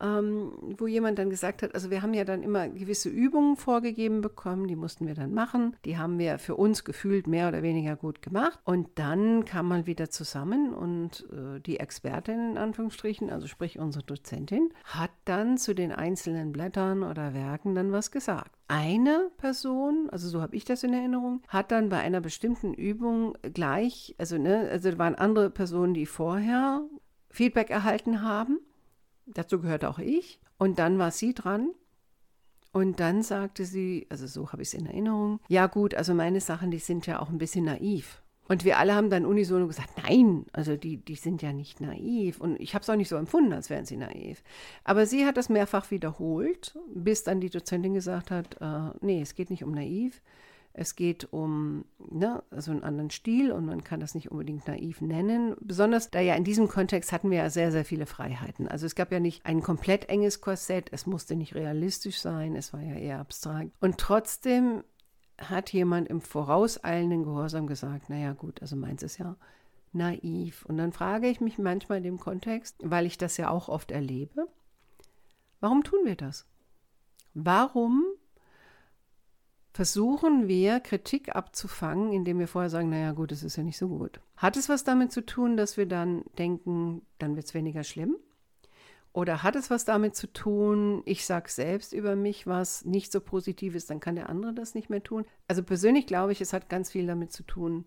ähm, 0.00 0.52
wo 0.78 0.86
jemand 0.86 1.18
dann 1.18 1.30
gesagt 1.30 1.62
hat, 1.62 1.74
also 1.74 1.90
wir 1.90 2.02
haben 2.02 2.14
ja 2.14 2.24
dann 2.24 2.42
immer 2.42 2.68
gewisse 2.68 3.08
Übungen 3.08 3.56
vorgegeben 3.56 4.20
bekommen, 4.20 4.68
die 4.68 4.76
mussten 4.76 5.06
wir 5.06 5.14
dann 5.14 5.34
machen. 5.34 5.76
Die 5.84 5.98
haben 5.98 6.18
wir 6.18 6.38
für 6.38 6.56
uns 6.56 6.84
gefühlt 6.84 7.26
mehr 7.26 7.48
oder 7.48 7.62
weniger 7.62 7.96
gut 7.96 8.22
gemacht. 8.22 8.58
Und 8.64 8.88
dann 8.96 9.44
kam 9.44 9.68
man 9.68 9.86
wieder 9.86 10.10
zusammen 10.10 10.74
und 10.74 11.26
äh, 11.32 11.60
die 11.60 11.80
Expertin 11.80 12.52
in 12.52 12.58
Anführungsstrichen, 12.58 13.30
also 13.30 13.46
sprich 13.46 13.78
unsere 13.78 14.04
Dozentin, 14.04 14.70
hat 14.84 15.10
dann 15.24 15.58
zu 15.58 15.74
den 15.74 15.92
einzelnen 15.92 16.52
Blättern 16.52 17.02
oder 17.02 17.34
Werken 17.34 17.74
dann 17.74 17.92
was 17.92 18.10
gesagt. 18.10 18.52
Eine 18.68 19.30
Person, 19.38 20.08
also 20.10 20.28
so 20.28 20.42
habe 20.42 20.54
ich 20.54 20.64
das 20.64 20.82
in 20.84 20.92
Erinnerung, 20.92 21.42
hat 21.48 21.72
dann 21.72 21.88
bei 21.88 21.98
einer 21.98 22.20
bestimmten 22.20 22.74
Übung 22.74 23.36
gleich, 23.54 24.14
also 24.18 24.36
ne, 24.36 24.68
also 24.70 24.98
waren 24.98 25.14
andere 25.14 25.50
Personen, 25.50 25.94
die 25.94 26.06
vorher 26.06 26.82
Feedback 27.30 27.70
erhalten 27.70 28.22
haben 28.22 28.58
Dazu 29.34 29.60
gehörte 29.60 29.88
auch 29.88 29.98
ich. 29.98 30.40
Und 30.58 30.78
dann 30.78 30.98
war 30.98 31.10
sie 31.10 31.34
dran. 31.34 31.70
Und 32.72 33.00
dann 33.00 33.22
sagte 33.22 33.64
sie, 33.64 34.06
also 34.10 34.26
so 34.26 34.52
habe 34.52 34.62
ich 34.62 34.68
es 34.68 34.74
in 34.74 34.86
Erinnerung, 34.86 35.40
ja 35.48 35.66
gut, 35.66 35.94
also 35.94 36.14
meine 36.14 36.40
Sachen, 36.40 36.70
die 36.70 36.78
sind 36.78 37.06
ja 37.06 37.20
auch 37.20 37.30
ein 37.30 37.38
bisschen 37.38 37.64
naiv. 37.64 38.22
Und 38.48 38.64
wir 38.64 38.78
alle 38.78 38.94
haben 38.94 39.10
dann 39.10 39.26
unisono 39.26 39.66
gesagt, 39.66 39.90
nein, 40.02 40.46
also 40.52 40.76
die, 40.76 40.96
die 40.96 41.16
sind 41.16 41.42
ja 41.42 41.52
nicht 41.52 41.80
naiv. 41.80 42.40
Und 42.40 42.58
ich 42.58 42.74
habe 42.74 42.82
es 42.82 42.88
auch 42.88 42.96
nicht 42.96 43.10
so 43.10 43.16
empfunden, 43.16 43.52
als 43.52 43.68
wären 43.68 43.84
sie 43.84 43.98
naiv. 43.98 44.42
Aber 44.84 45.04
sie 45.06 45.26
hat 45.26 45.36
das 45.36 45.50
mehrfach 45.50 45.90
wiederholt, 45.90 46.78
bis 46.94 47.24
dann 47.24 47.40
die 47.40 47.50
Dozentin 47.50 47.92
gesagt 47.92 48.30
hat, 48.30 48.56
äh, 48.60 48.96
nee, 49.02 49.20
es 49.20 49.34
geht 49.34 49.50
nicht 49.50 49.64
um 49.64 49.72
naiv, 49.72 50.22
es 50.72 50.94
geht 50.94 51.32
um 51.32 51.84
ne, 51.98 52.42
also 52.50 52.70
einen 52.70 52.84
anderen 52.84 53.10
Stil 53.10 53.50
und 53.50 53.66
man 53.66 53.82
kann 53.82 54.00
das 54.00 54.14
nicht 54.14 54.30
unbedingt 54.30 54.66
naiv 54.68 55.00
nennen. 55.00 55.56
Besonders 55.60 56.10
da 56.10 56.20
ja 56.20 56.34
in 56.34 56.44
diesem 56.44 56.68
Kontext 56.68 57.12
hatten 57.12 57.30
wir 57.30 57.38
ja 57.38 57.50
sehr, 57.50 57.72
sehr 57.72 57.84
viele 57.84 58.06
Freiheiten. 58.06 58.68
Also 58.68 58.86
es 58.86 58.94
gab 58.94 59.10
ja 59.10 59.20
nicht 59.20 59.44
ein 59.44 59.60
komplett 59.60 60.08
enges 60.08 60.40
Korsett, 60.40 60.92
es 60.92 61.06
musste 61.06 61.34
nicht 61.34 61.54
realistisch 61.54 62.20
sein, 62.20 62.54
es 62.54 62.72
war 62.72 62.80
ja 62.80 62.94
eher 62.94 63.18
abstrakt. 63.18 63.70
Und 63.80 63.98
trotzdem 63.98 64.84
hat 65.38 65.72
jemand 65.72 66.08
im 66.08 66.20
vorauseilenden 66.20 67.24
Gehorsam 67.24 67.66
gesagt, 67.66 68.10
naja 68.10 68.32
gut, 68.32 68.60
also 68.60 68.76
meins 68.76 69.02
ist 69.02 69.18
ja 69.18 69.36
naiv. 69.92 70.64
Und 70.66 70.78
dann 70.78 70.92
frage 70.92 71.28
ich 71.28 71.40
mich 71.40 71.58
manchmal 71.58 71.98
in 71.98 72.04
dem 72.04 72.20
Kontext, 72.20 72.76
weil 72.82 73.06
ich 73.06 73.18
das 73.18 73.36
ja 73.36 73.50
auch 73.50 73.68
oft 73.68 73.90
erlebe, 73.90 74.48
warum 75.60 75.82
tun 75.82 76.00
wir 76.04 76.16
das? 76.16 76.46
Warum 77.34 78.04
versuchen 79.72 80.48
wir, 80.48 80.80
Kritik 80.80 81.34
abzufangen, 81.34 82.12
indem 82.12 82.38
wir 82.38 82.48
vorher 82.48 82.70
sagen, 82.70 82.90
naja 82.90 83.12
gut, 83.12 83.32
es 83.32 83.42
ist 83.42 83.56
ja 83.56 83.62
nicht 83.62 83.78
so 83.78 83.88
gut. 83.88 84.20
Hat 84.36 84.56
es 84.56 84.68
was 84.68 84.84
damit 84.84 85.12
zu 85.12 85.24
tun, 85.24 85.56
dass 85.56 85.76
wir 85.76 85.86
dann 85.86 86.24
denken, 86.38 87.02
dann 87.18 87.36
wird 87.36 87.46
es 87.46 87.54
weniger 87.54 87.84
schlimm? 87.84 88.16
Oder 89.12 89.42
hat 89.42 89.56
es 89.56 89.70
was 89.70 89.84
damit 89.84 90.14
zu 90.14 90.32
tun, 90.32 91.02
ich 91.04 91.26
sage 91.26 91.50
selbst 91.50 91.92
über 91.92 92.14
mich 92.14 92.46
was 92.46 92.84
nicht 92.84 93.10
so 93.10 93.20
positiv 93.20 93.74
ist, 93.74 93.90
dann 93.90 94.00
kann 94.00 94.16
der 94.16 94.28
andere 94.28 94.52
das 94.52 94.74
nicht 94.74 94.90
mehr 94.90 95.02
tun? 95.02 95.24
Also 95.48 95.62
persönlich 95.62 96.06
glaube 96.06 96.32
ich, 96.32 96.40
es 96.40 96.52
hat 96.52 96.68
ganz 96.68 96.90
viel 96.90 97.06
damit 97.06 97.32
zu 97.32 97.42
tun, 97.42 97.86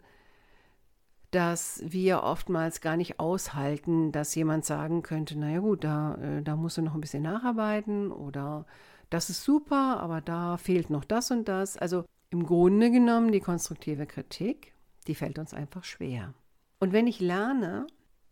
dass 1.29 1.81
wir 1.85 2.23
oftmals 2.23 2.81
gar 2.81 2.97
nicht 2.97 3.19
aushalten, 3.19 4.11
dass 4.11 4.35
jemand 4.35 4.65
sagen 4.65 5.01
könnte, 5.01 5.39
naja 5.39 5.59
gut, 5.59 5.83
da, 5.83 6.15
äh, 6.15 6.41
da 6.41 6.57
musst 6.57 6.77
du 6.77 6.81
noch 6.81 6.95
ein 6.95 7.01
bisschen 7.01 7.23
nacharbeiten 7.23 8.11
oder 8.11 8.65
das 9.11 9.29
ist 9.29 9.43
super, 9.43 9.99
aber 9.99 10.21
da 10.21 10.57
fehlt 10.57 10.89
noch 10.89 11.05
das 11.05 11.31
und 11.31 11.47
das. 11.47 11.77
Also 11.77 12.05
im 12.29 12.45
Grunde 12.45 12.89
genommen 12.89 13.31
die 13.31 13.41
konstruktive 13.41 14.07
Kritik, 14.07 14.73
die 15.05 15.15
fällt 15.15 15.37
uns 15.37 15.53
einfach 15.53 15.83
schwer. 15.83 16.33
Und 16.79 16.93
wenn 16.93 17.07
ich 17.07 17.19
lerne, 17.19 17.85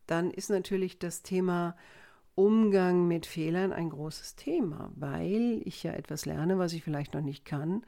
dann 0.08 0.32
ist 0.32 0.50
natürlich 0.50 0.98
das 0.98 1.22
Thema 1.22 1.76
Umgang 2.34 3.08
mit 3.08 3.26
Fehlern 3.26 3.74
ein 3.74 3.90
großes 3.90 4.38
Thema, 4.38 4.92
weil 4.96 5.62
ich 5.66 5.84
ja 5.84 5.92
etwas 5.92 6.26
lerne, 6.26 6.58
was 6.58 6.72
ich 6.72 6.84
vielleicht 6.84 7.14
noch 7.14 7.22
nicht 7.22 7.44
kann. 7.44 7.86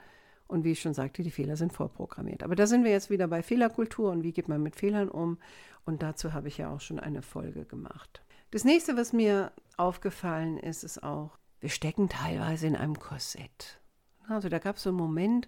Und 0.47 0.65
wie 0.65 0.73
ich 0.73 0.81
schon 0.81 0.93
sagte, 0.93 1.23
die 1.23 1.31
Fehler 1.31 1.55
sind 1.55 1.71
vorprogrammiert. 1.71 2.43
Aber 2.43 2.55
da 2.55 2.67
sind 2.67 2.83
wir 2.83 2.91
jetzt 2.91 3.09
wieder 3.09 3.29
bei 3.29 3.41
Fehlerkultur 3.41 4.11
und 4.11 4.23
wie 4.23 4.33
geht 4.33 4.49
man 4.49 4.61
mit 4.61 4.75
Fehlern 4.75 5.07
um. 5.07 5.37
Und 5.85 6.03
dazu 6.03 6.33
habe 6.33 6.49
ich 6.49 6.57
ja 6.57 6.69
auch 6.69 6.81
schon 6.81 6.99
eine 6.99 7.21
Folge 7.21 7.63
gemacht. 7.63 8.21
Das 8.51 8.65
nächste, 8.65 8.97
was 8.97 9.13
mir 9.13 9.53
aufgefallen 9.77 10.57
ist, 10.57 10.83
ist 10.83 11.01
auch, 11.01 11.37
wir 11.61 11.69
stecken 11.69 12.09
teilweise 12.09 12.67
in 12.67 12.75
einem 12.75 12.99
Korsett. 12.99 13.79
Also 14.27 14.49
da 14.49 14.59
gab 14.59 14.75
es 14.75 14.83
so 14.83 14.89
einen 14.89 14.97
Moment, 14.97 15.47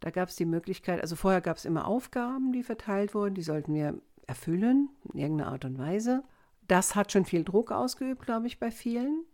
da 0.00 0.10
gab 0.10 0.28
es 0.28 0.36
die 0.36 0.46
Möglichkeit, 0.46 1.00
also 1.00 1.14
vorher 1.14 1.40
gab 1.40 1.58
es 1.58 1.64
immer 1.64 1.86
Aufgaben, 1.86 2.52
die 2.52 2.62
verteilt 2.62 3.14
wurden, 3.14 3.34
die 3.34 3.42
sollten 3.42 3.74
wir 3.74 4.00
erfüllen, 4.26 4.88
in 5.12 5.20
irgendeiner 5.20 5.52
Art 5.52 5.64
und 5.64 5.78
Weise. 5.78 6.24
Das 6.66 6.94
hat 6.94 7.12
schon 7.12 7.24
viel 7.24 7.44
Druck 7.44 7.70
ausgeübt, 7.70 8.24
glaube 8.24 8.46
ich, 8.46 8.58
bei 8.58 8.70
vielen. 8.70 9.24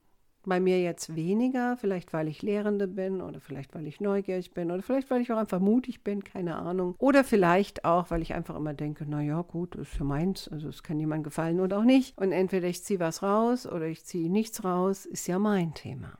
Bei 0.49 0.61
mir 0.61 0.81
jetzt 0.81 1.15
weniger, 1.15 1.77
vielleicht 1.77 2.15
weil 2.15 2.27
ich 2.27 2.41
Lehrende 2.41 2.89
bin 2.89 3.21
oder 3.21 3.39
vielleicht 3.39 3.75
weil 3.75 3.87
ich 3.87 4.01
neugierig 4.01 4.55
bin 4.55 4.71
oder 4.71 4.83
vielleicht 4.83 5.11
weil 5.11 5.21
ich 5.21 5.31
auch 5.31 5.37
einfach 5.37 5.61
mutig 5.61 6.03
bin, 6.03 6.25
keine 6.25 6.57
Ahnung. 6.57 6.95
Oder 6.99 7.23
vielleicht 7.23 7.85
auch, 7.85 8.11
weil 8.11 8.23
ich 8.23 8.33
einfach 8.33 8.57
immer 8.57 8.73
denke, 8.73 9.05
naja, 9.05 9.43
gut, 9.43 9.75
ist 9.75 9.91
für 9.91 10.05
meins, 10.05 10.49
also 10.49 10.69
es 10.69 10.83
kann 10.83 10.99
jemand 10.99 11.25
gefallen 11.25 11.61
oder 11.61 11.79
auch 11.79 11.85
nicht. 11.85 12.17
Und 12.17 12.33
entweder 12.33 12.67
ich 12.67 12.83
ziehe 12.83 12.99
was 12.99 13.23
raus 13.23 13.67
oder 13.67 13.87
ich 13.87 14.05
ziehe 14.05 14.31
nichts 14.31 14.65
raus, 14.65 15.05
ist 15.05 15.27
ja 15.27 15.39
mein 15.39 15.75
Thema. 15.75 16.19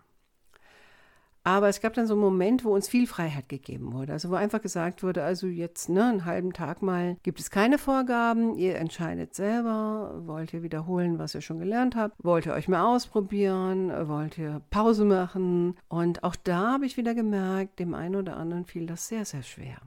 Aber 1.49 1.71
es 1.71 1.81
gab 1.81 1.95
dann 1.95 2.07
so 2.07 2.13
einen 2.13 2.21
Moment, 2.21 2.63
wo 2.63 2.75
uns 2.75 2.89
viel 2.91 3.07
Freiheit 3.07 3.49
gegeben 3.49 3.95
wurde. 3.95 4.13
Also 4.13 4.29
wo 4.29 4.35
einfach 4.35 4.61
gesagt 4.61 5.03
wurde, 5.03 5.25
also 5.25 5.47
jetzt 5.47 5.89
ne, 5.89 6.05
einen 6.05 6.27
halben 6.27 6.53
Tag 6.53 6.83
mal 6.83 7.17
gibt 7.23 7.41
es 7.41 7.51
keine 7.51 7.79
Vorgaben, 7.79 8.55
ihr 8.55 8.77
entscheidet 8.77 9.35
selber, 9.35 10.21
wollt 10.27 10.53
ihr 10.53 10.63
wiederholen, 10.63 11.19
was 11.19 11.35
ihr 11.35 11.41
schon 11.41 11.59
gelernt 11.59 11.97
habt, 11.97 12.15
wollt 12.23 12.45
ihr 12.45 12.53
euch 12.53 12.69
mal 12.69 12.95
ausprobieren, 12.95 13.91
wollt 14.09 14.37
ihr 14.37 14.61
Pause 14.69 15.07
machen. 15.07 15.79
Und 15.89 16.23
auch 16.23 16.37
da 16.37 16.73
habe 16.73 16.85
ich 16.85 16.99
wieder 16.99 17.15
gemerkt, 17.15 17.79
dem 17.79 17.95
einen 17.95 18.17
oder 18.17 18.37
anderen 18.37 18.67
fiel 18.67 18.85
das 18.85 19.09
sehr, 19.09 19.25
sehr 19.25 19.43
schwer. 19.43 19.79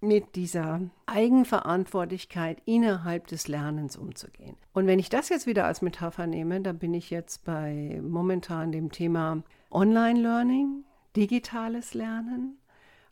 mit 0.00 0.36
dieser 0.36 0.82
Eigenverantwortlichkeit 1.06 2.62
innerhalb 2.64 3.26
des 3.26 3.48
Lernens 3.48 3.96
umzugehen. 3.96 4.56
Und 4.72 4.86
wenn 4.86 4.98
ich 4.98 5.08
das 5.08 5.28
jetzt 5.30 5.46
wieder 5.46 5.64
als 5.64 5.82
Metapher 5.82 6.26
nehme, 6.26 6.60
dann 6.60 6.78
bin 6.78 6.94
ich 6.94 7.10
jetzt 7.10 7.44
bei 7.44 8.00
momentan 8.02 8.72
dem 8.72 8.92
Thema 8.92 9.42
Online-Learning, 9.76 10.84
digitales 11.16 11.92
Lernen, 11.92 12.56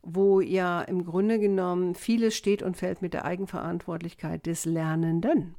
wo 0.01 0.41
ja 0.41 0.81
im 0.81 1.05
Grunde 1.05 1.39
genommen 1.39 1.95
vieles 1.95 2.35
steht 2.35 2.63
und 2.63 2.75
fällt 2.75 3.03
mit 3.03 3.13
der 3.13 3.27
Eigenverantwortlichkeit 3.27 4.47
des 4.47 4.65
Lernenden. 4.65 5.57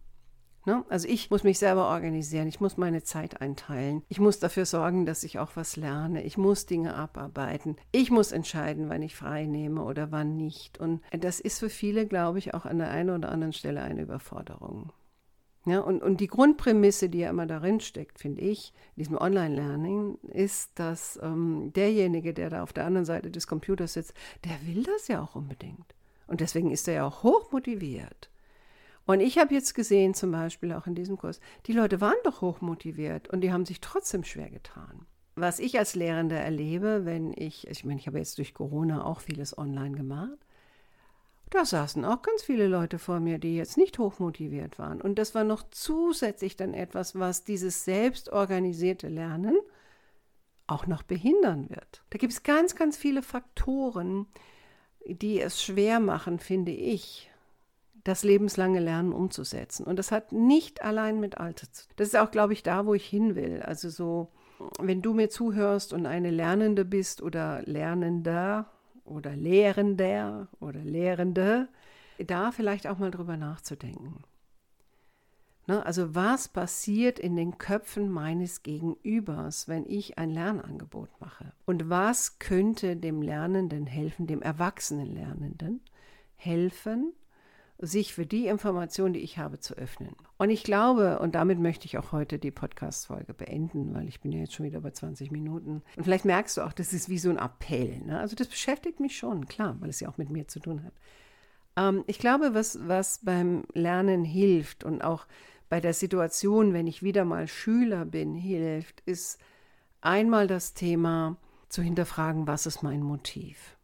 Ne? 0.65 0.83
Also 0.89 1.07
ich 1.07 1.29
muss 1.29 1.43
mich 1.43 1.59
selber 1.59 1.89
organisieren, 1.89 2.47
ich 2.47 2.59
muss 2.59 2.77
meine 2.77 3.03
Zeit 3.03 3.39
einteilen, 3.39 4.01
ich 4.09 4.19
muss 4.19 4.39
dafür 4.39 4.65
sorgen, 4.65 5.05
dass 5.05 5.23
ich 5.23 5.37
auch 5.37 5.51
was 5.53 5.75
lerne, 5.75 6.23
ich 6.23 6.39
muss 6.39 6.65
Dinge 6.65 6.95
abarbeiten, 6.95 7.75
ich 7.91 8.09
muss 8.09 8.31
entscheiden, 8.31 8.89
wann 8.89 9.03
ich 9.03 9.15
frei 9.15 9.45
nehme 9.45 9.83
oder 9.83 10.11
wann 10.11 10.35
nicht. 10.35 10.79
Und 10.79 11.03
das 11.11 11.39
ist 11.39 11.59
für 11.59 11.69
viele, 11.69 12.07
glaube 12.07 12.39
ich, 12.39 12.55
auch 12.55 12.65
an 12.65 12.79
der 12.79 12.89
einen 12.89 13.11
oder 13.11 13.29
anderen 13.29 13.53
Stelle 13.53 13.83
eine 13.83 14.01
Überforderung. 14.01 14.91
Ja, 15.65 15.79
und, 15.79 16.03
und 16.03 16.21
die 16.21 16.27
Grundprämisse, 16.27 17.09
die 17.09 17.19
ja 17.19 17.31
immer 17.31 17.47
darin 17.47 17.79
steckt, 17.79 18.19
finde 18.19 18.41
ich, 18.41 18.71
in 18.95 19.03
diesem 19.03 19.17
Online-Learning, 19.17 20.19
ist, 20.31 20.71
dass 20.75 21.19
ähm, 21.23 21.73
derjenige, 21.75 22.35
der 22.35 22.51
da 22.51 22.63
auf 22.63 22.71
der 22.71 22.85
anderen 22.85 23.05
Seite 23.05 23.31
des 23.31 23.47
Computers 23.47 23.93
sitzt, 23.93 24.13
der 24.43 24.55
will 24.67 24.83
das 24.83 25.07
ja 25.07 25.21
auch 25.23 25.35
unbedingt. 25.35 25.95
Und 26.27 26.41
deswegen 26.41 26.69
ist 26.69 26.87
er 26.87 26.93
ja 26.93 27.07
auch 27.07 27.23
hoch 27.23 27.51
motiviert. 27.51 28.29
Und 29.07 29.19
ich 29.19 29.37
habe 29.37 29.53
jetzt 29.53 29.73
gesehen, 29.73 30.13
zum 30.13 30.31
Beispiel 30.31 30.71
auch 30.73 30.87
in 30.87 30.95
diesem 30.95 31.17
Kurs, 31.17 31.39
die 31.67 31.73
Leute 31.73 32.01
waren 32.01 32.15
doch 32.23 32.41
hochmotiviert 32.41 33.27
und 33.29 33.41
die 33.41 33.51
haben 33.51 33.65
sich 33.65 33.81
trotzdem 33.81 34.23
schwer 34.23 34.49
getan. 34.49 35.05
Was 35.35 35.59
ich 35.59 35.77
als 35.77 35.95
Lehrende 35.95 36.35
erlebe, 36.35 37.05
wenn 37.05 37.33
ich, 37.35 37.67
ich 37.67 37.85
meine, 37.85 37.99
ich 37.99 38.07
habe 38.07 38.17
jetzt 38.17 38.37
durch 38.37 38.53
Corona 38.53 39.03
auch 39.03 39.19
vieles 39.19 39.57
online 39.57 39.95
gemacht, 39.95 40.37
da 41.49 41.63
saßen 41.63 42.05
auch 42.05 42.21
ganz 42.21 42.41
viele 42.43 42.67
Leute 42.67 42.99
vor 42.99 43.19
mir, 43.19 43.37
die 43.37 43.55
jetzt 43.55 43.77
nicht 43.77 43.99
hochmotiviert 43.99 44.79
waren. 44.79 45.01
Und 45.01 45.19
das 45.19 45.35
war 45.35 45.43
noch 45.43 45.63
zusätzlich 45.69 46.55
dann 46.55 46.73
etwas, 46.73 47.17
was 47.17 47.43
dieses 47.43 47.85
selbstorganisierte 47.85 49.07
Lernen 49.07 49.57
auch 50.67 50.87
noch 50.87 51.03
behindern 51.03 51.69
wird. 51.69 52.03
Da 52.09 52.17
gibt 52.17 52.33
es 52.33 52.43
ganz, 52.43 52.75
ganz 52.75 52.97
viele 52.97 53.21
Faktoren, 53.21 54.25
die 55.05 55.39
es 55.39 55.61
schwer 55.61 55.99
machen, 55.99 56.39
finde 56.39 56.71
ich, 56.71 57.29
das 58.03 58.23
lebenslange 58.23 58.79
Lernen 58.79 59.13
umzusetzen. 59.13 59.85
Und 59.85 59.97
das 59.97 60.11
hat 60.11 60.31
nicht 60.31 60.83
allein 60.83 61.19
mit 61.19 61.37
Alter 61.37 61.71
zu 61.71 61.87
tun. 61.87 61.93
Das 61.97 62.07
ist 62.09 62.17
auch, 62.17 62.31
glaube 62.31 62.53
ich, 62.53 62.63
da, 62.63 62.85
wo 62.85 62.93
ich 62.93 63.05
hin 63.05 63.35
will. 63.35 63.61
Also 63.61 63.89
so, 63.89 64.31
wenn 64.79 65.01
du 65.01 65.13
mir 65.13 65.29
zuhörst 65.29 65.93
und 65.93 66.05
eine 66.05 66.31
Lernende 66.31 66.85
bist 66.85 67.21
oder 67.21 67.61
Lernender 67.63 68.71
oder 69.05 69.35
Lehrender 69.35 70.49
oder 70.59 70.81
Lehrende, 70.81 71.69
da 72.19 72.51
vielleicht 72.51 72.87
auch 72.87 72.97
mal 72.97 73.11
drüber 73.11 73.37
nachzudenken. 73.37 74.23
Ne, 75.67 75.83
also 75.83 76.13
was 76.13 76.47
passiert 76.47 77.17
in 77.17 77.35
den 77.35 77.57
Köpfen 77.57 78.11
meines 78.11 78.61
Gegenübers, 78.61 79.67
wenn 79.67 79.85
ich 79.87 80.17
ein 80.19 80.29
Lernangebot 80.29 81.09
mache? 81.19 81.53
Und 81.65 81.89
was 81.89 82.37
könnte 82.37 82.95
dem 82.95 83.23
Lernenden 83.23 83.87
helfen, 83.87 84.27
dem 84.27 84.43
erwachsenen 84.43 85.07
Lernenden 85.07 85.81
helfen, 86.35 87.13
sich 87.77 88.13
für 88.13 88.25
die 88.25 88.47
Information, 88.47 89.13
die 89.13 89.19
ich 89.19 89.37
habe, 89.37 89.59
zu 89.59 89.75
öffnen. 89.75 90.15
Und 90.37 90.49
ich 90.49 90.63
glaube, 90.63 91.19
und 91.19 91.35
damit 91.35 91.59
möchte 91.59 91.85
ich 91.85 91.97
auch 91.97 92.11
heute 92.11 92.39
die 92.39 92.51
Podcast-Folge 92.51 93.33
beenden, 93.33 93.93
weil 93.93 94.07
ich 94.07 94.21
bin 94.21 94.31
ja 94.31 94.39
jetzt 94.39 94.53
schon 94.53 94.65
wieder 94.65 94.79
bei 94.79 94.91
20 94.91 95.31
Minuten. 95.31 95.81
Und 95.97 96.03
vielleicht 96.03 96.25
merkst 96.25 96.57
du 96.57 96.61
auch, 96.61 96.73
das 96.73 96.93
ist 96.93 97.09
wie 97.09 97.17
so 97.17 97.29
ein 97.29 97.37
Appell. 97.37 97.99
Ne? 98.05 98.19
Also 98.19 98.35
das 98.35 98.47
beschäftigt 98.47 98.99
mich 98.99 99.17
schon, 99.17 99.47
klar, 99.47 99.75
weil 99.79 99.89
es 99.89 99.99
ja 99.99 100.07
auch 100.07 100.17
mit 100.17 100.29
mir 100.29 100.47
zu 100.47 100.59
tun 100.59 100.83
hat. 100.83 100.93
Ähm, 101.75 102.03
ich 102.07 102.19
glaube, 102.19 102.53
was, 102.53 102.79
was 102.87 103.19
beim 103.23 103.63
Lernen 103.73 104.23
hilft 104.23 104.83
und 104.83 105.03
auch 105.03 105.27
bei 105.67 105.81
der 105.81 105.93
Situation, 105.93 106.73
wenn 106.73 106.87
ich 106.87 107.03
wieder 107.03 107.25
mal 107.25 107.47
Schüler 107.47 108.05
bin, 108.05 108.35
hilft, 108.35 109.01
ist 109.01 109.39
einmal 109.99 110.47
das 110.47 110.73
Thema 110.73 111.37
zu 111.67 111.81
hinterfragen, 111.81 112.47
was 112.47 112.65
ist 112.65 112.83
mein 112.83 113.01
Motiv? 113.01 113.74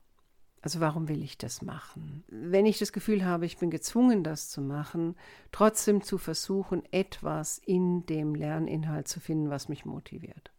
Also 0.62 0.80
warum 0.80 1.08
will 1.08 1.24
ich 1.24 1.38
das 1.38 1.62
machen? 1.62 2.24
Wenn 2.28 2.68
ich 2.68 2.78
das 2.78 2.94
Gefühl 2.94 3.26
habe, 3.26 3.46
ich 3.46 3.58
bin 3.58 3.72
gezwungen, 3.72 4.24
das 4.24 4.50
zu 4.50 4.62
machen, 4.62 5.16
trotzdem 5.52 6.04
zu 6.04 6.18
versuchen, 6.20 6.84
etwas 6.92 7.60
in 7.66 8.06
dem 8.06 8.36
Lerninhalt 8.36 9.08
zu 9.08 9.20
finden, 9.20 9.50
was 9.50 9.70
mich 9.70 9.86
motiviert. 9.86 10.52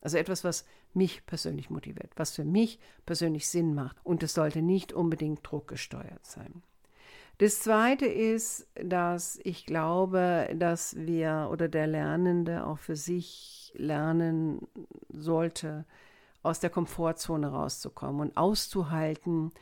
Also 0.00 0.16
etwas, 0.16 0.44
was 0.44 0.64
mich 0.94 1.26
persönlich 1.26 1.68
motiviert, 1.68 2.10
was 2.16 2.34
für 2.34 2.44
mich 2.44 2.78
persönlich 3.04 3.48
Sinn 3.48 3.74
macht. 3.74 3.98
Und 4.02 4.22
es 4.22 4.32
sollte 4.32 4.62
nicht 4.62 4.94
unbedingt 4.94 5.40
druckgesteuert 5.42 6.24
sein. 6.24 6.62
Das 7.36 7.60
Zweite 7.60 8.06
ist, 8.06 8.66
dass 8.74 9.38
ich 9.44 9.64
glaube, 9.64 10.54
dass 10.58 10.96
wir 10.96 11.48
oder 11.50 11.68
der 11.68 11.86
Lernende 11.86 12.66
auch 12.66 12.78
für 12.78 12.96
sich 12.96 13.72
lernen 13.76 14.66
sollte, 15.08 15.86
aus 16.42 16.60
der 16.60 16.70
Komfortzone 16.70 17.48
rauszukommen 17.48 18.20
und 18.20 18.36
auszuhalten, 18.36 19.52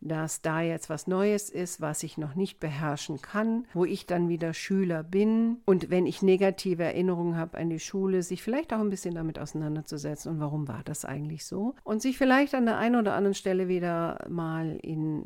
dass 0.00 0.42
da 0.42 0.60
jetzt 0.60 0.90
was 0.90 1.06
Neues 1.06 1.48
ist, 1.48 1.80
was 1.80 2.02
ich 2.02 2.18
noch 2.18 2.34
nicht 2.34 2.60
beherrschen 2.60 3.22
kann, 3.22 3.66
wo 3.72 3.84
ich 3.84 4.06
dann 4.06 4.28
wieder 4.28 4.52
Schüler 4.52 5.02
bin. 5.02 5.62
Und 5.64 5.90
wenn 5.90 6.06
ich 6.06 6.22
negative 6.22 6.84
Erinnerungen 6.84 7.36
habe 7.36 7.56
an 7.58 7.70
die 7.70 7.80
Schule, 7.80 8.22
sich 8.22 8.42
vielleicht 8.42 8.72
auch 8.72 8.80
ein 8.80 8.90
bisschen 8.90 9.14
damit 9.14 9.38
auseinanderzusetzen. 9.38 10.32
Und 10.32 10.40
warum 10.40 10.68
war 10.68 10.82
das 10.84 11.04
eigentlich 11.04 11.46
so? 11.46 11.74
Und 11.82 12.02
sich 12.02 12.18
vielleicht 12.18 12.54
an 12.54 12.66
der 12.66 12.78
einen 12.78 12.96
oder 12.96 13.14
anderen 13.14 13.34
Stelle 13.34 13.68
wieder 13.68 14.24
mal 14.28 14.78
in 14.82 15.24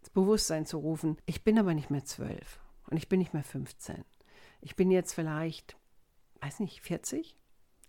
das 0.00 0.10
Bewusstsein 0.10 0.66
zu 0.66 0.78
rufen, 0.78 1.16
ich 1.26 1.42
bin 1.42 1.58
aber 1.58 1.74
nicht 1.74 1.90
mehr 1.90 2.04
zwölf 2.04 2.60
und 2.88 2.96
ich 2.96 3.08
bin 3.08 3.18
nicht 3.18 3.34
mehr 3.34 3.42
15. 3.42 4.04
Ich 4.60 4.76
bin 4.76 4.90
jetzt 4.90 5.12
vielleicht, 5.12 5.76
weiß 6.40 6.60
nicht, 6.60 6.80
40 6.80 7.36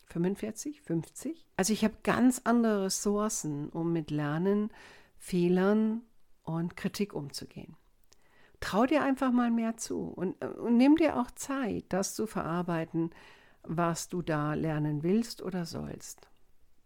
45, 0.06 0.82
50. 0.82 1.48
Also 1.58 1.74
ich 1.74 1.84
habe 1.84 1.96
ganz 2.04 2.42
andere 2.44 2.86
Ressourcen, 2.86 3.70
um 3.70 3.94
mit 3.94 4.12
Lernen, 4.12 4.72
Fehlern 5.18 6.02
und 6.44 6.78
Kritik 6.78 7.14
umzugehen. 7.14 7.76
Trau 8.60 8.86
dir 8.86 9.04
einfach 9.04 9.32
mal 9.32 9.52
mehr 9.52 9.78
zu 9.78 10.00
und, 10.00 10.44
und 10.44 10.78
nimm 10.78 10.96
dir 10.96 11.20
auch 11.20 11.32
Zeit, 11.32 11.86
das 11.90 12.16
zu 12.16 12.26
verarbeiten, 12.26 13.12
was 13.64 14.10
du 14.10 14.22
da 14.22 14.54
lernen 14.54 15.04
willst 15.04 15.42
oder 15.42 15.66
sollst. 15.66 16.28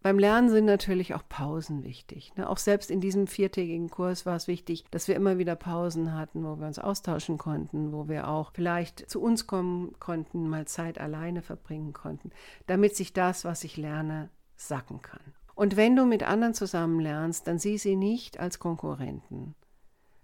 Beim 0.02 0.18
Lernen 0.18 0.48
sind 0.48 0.64
natürlich 0.64 1.14
auch 1.14 1.22
Pausen 1.28 1.84
wichtig. 1.84 2.32
Ne? 2.36 2.48
Auch 2.48 2.56
selbst 2.56 2.90
in 2.90 3.02
diesem 3.02 3.26
viertägigen 3.26 3.90
Kurs 3.90 4.24
war 4.24 4.34
es 4.34 4.48
wichtig, 4.48 4.84
dass 4.90 5.08
wir 5.08 5.14
immer 5.14 5.36
wieder 5.36 5.56
Pausen 5.56 6.14
hatten, 6.14 6.42
wo 6.42 6.58
wir 6.58 6.66
uns 6.66 6.78
austauschen 6.78 7.36
konnten, 7.36 7.92
wo 7.92 8.08
wir 8.08 8.28
auch 8.28 8.52
vielleicht 8.54 9.10
zu 9.10 9.20
uns 9.20 9.46
kommen 9.46 9.94
konnten, 9.98 10.48
mal 10.48 10.66
Zeit 10.66 10.98
alleine 10.98 11.42
verbringen 11.42 11.92
konnten, 11.92 12.30
damit 12.66 12.96
sich 12.96 13.12
das, 13.12 13.44
was 13.44 13.62
ich 13.62 13.76
lerne, 13.76 14.30
sacken 14.56 15.02
kann. 15.02 15.34
Und 15.54 15.76
wenn 15.76 15.94
du 15.96 16.06
mit 16.06 16.22
anderen 16.22 16.54
zusammen 16.54 17.00
lernst, 17.00 17.46
dann 17.46 17.58
sieh 17.58 17.76
sie 17.76 17.96
nicht 17.96 18.40
als 18.40 18.58
Konkurrenten. 18.58 19.54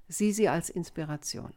Sieh 0.09 0.33
sie 0.33 0.49
als 0.49 0.71
Inspiration. 0.71 1.53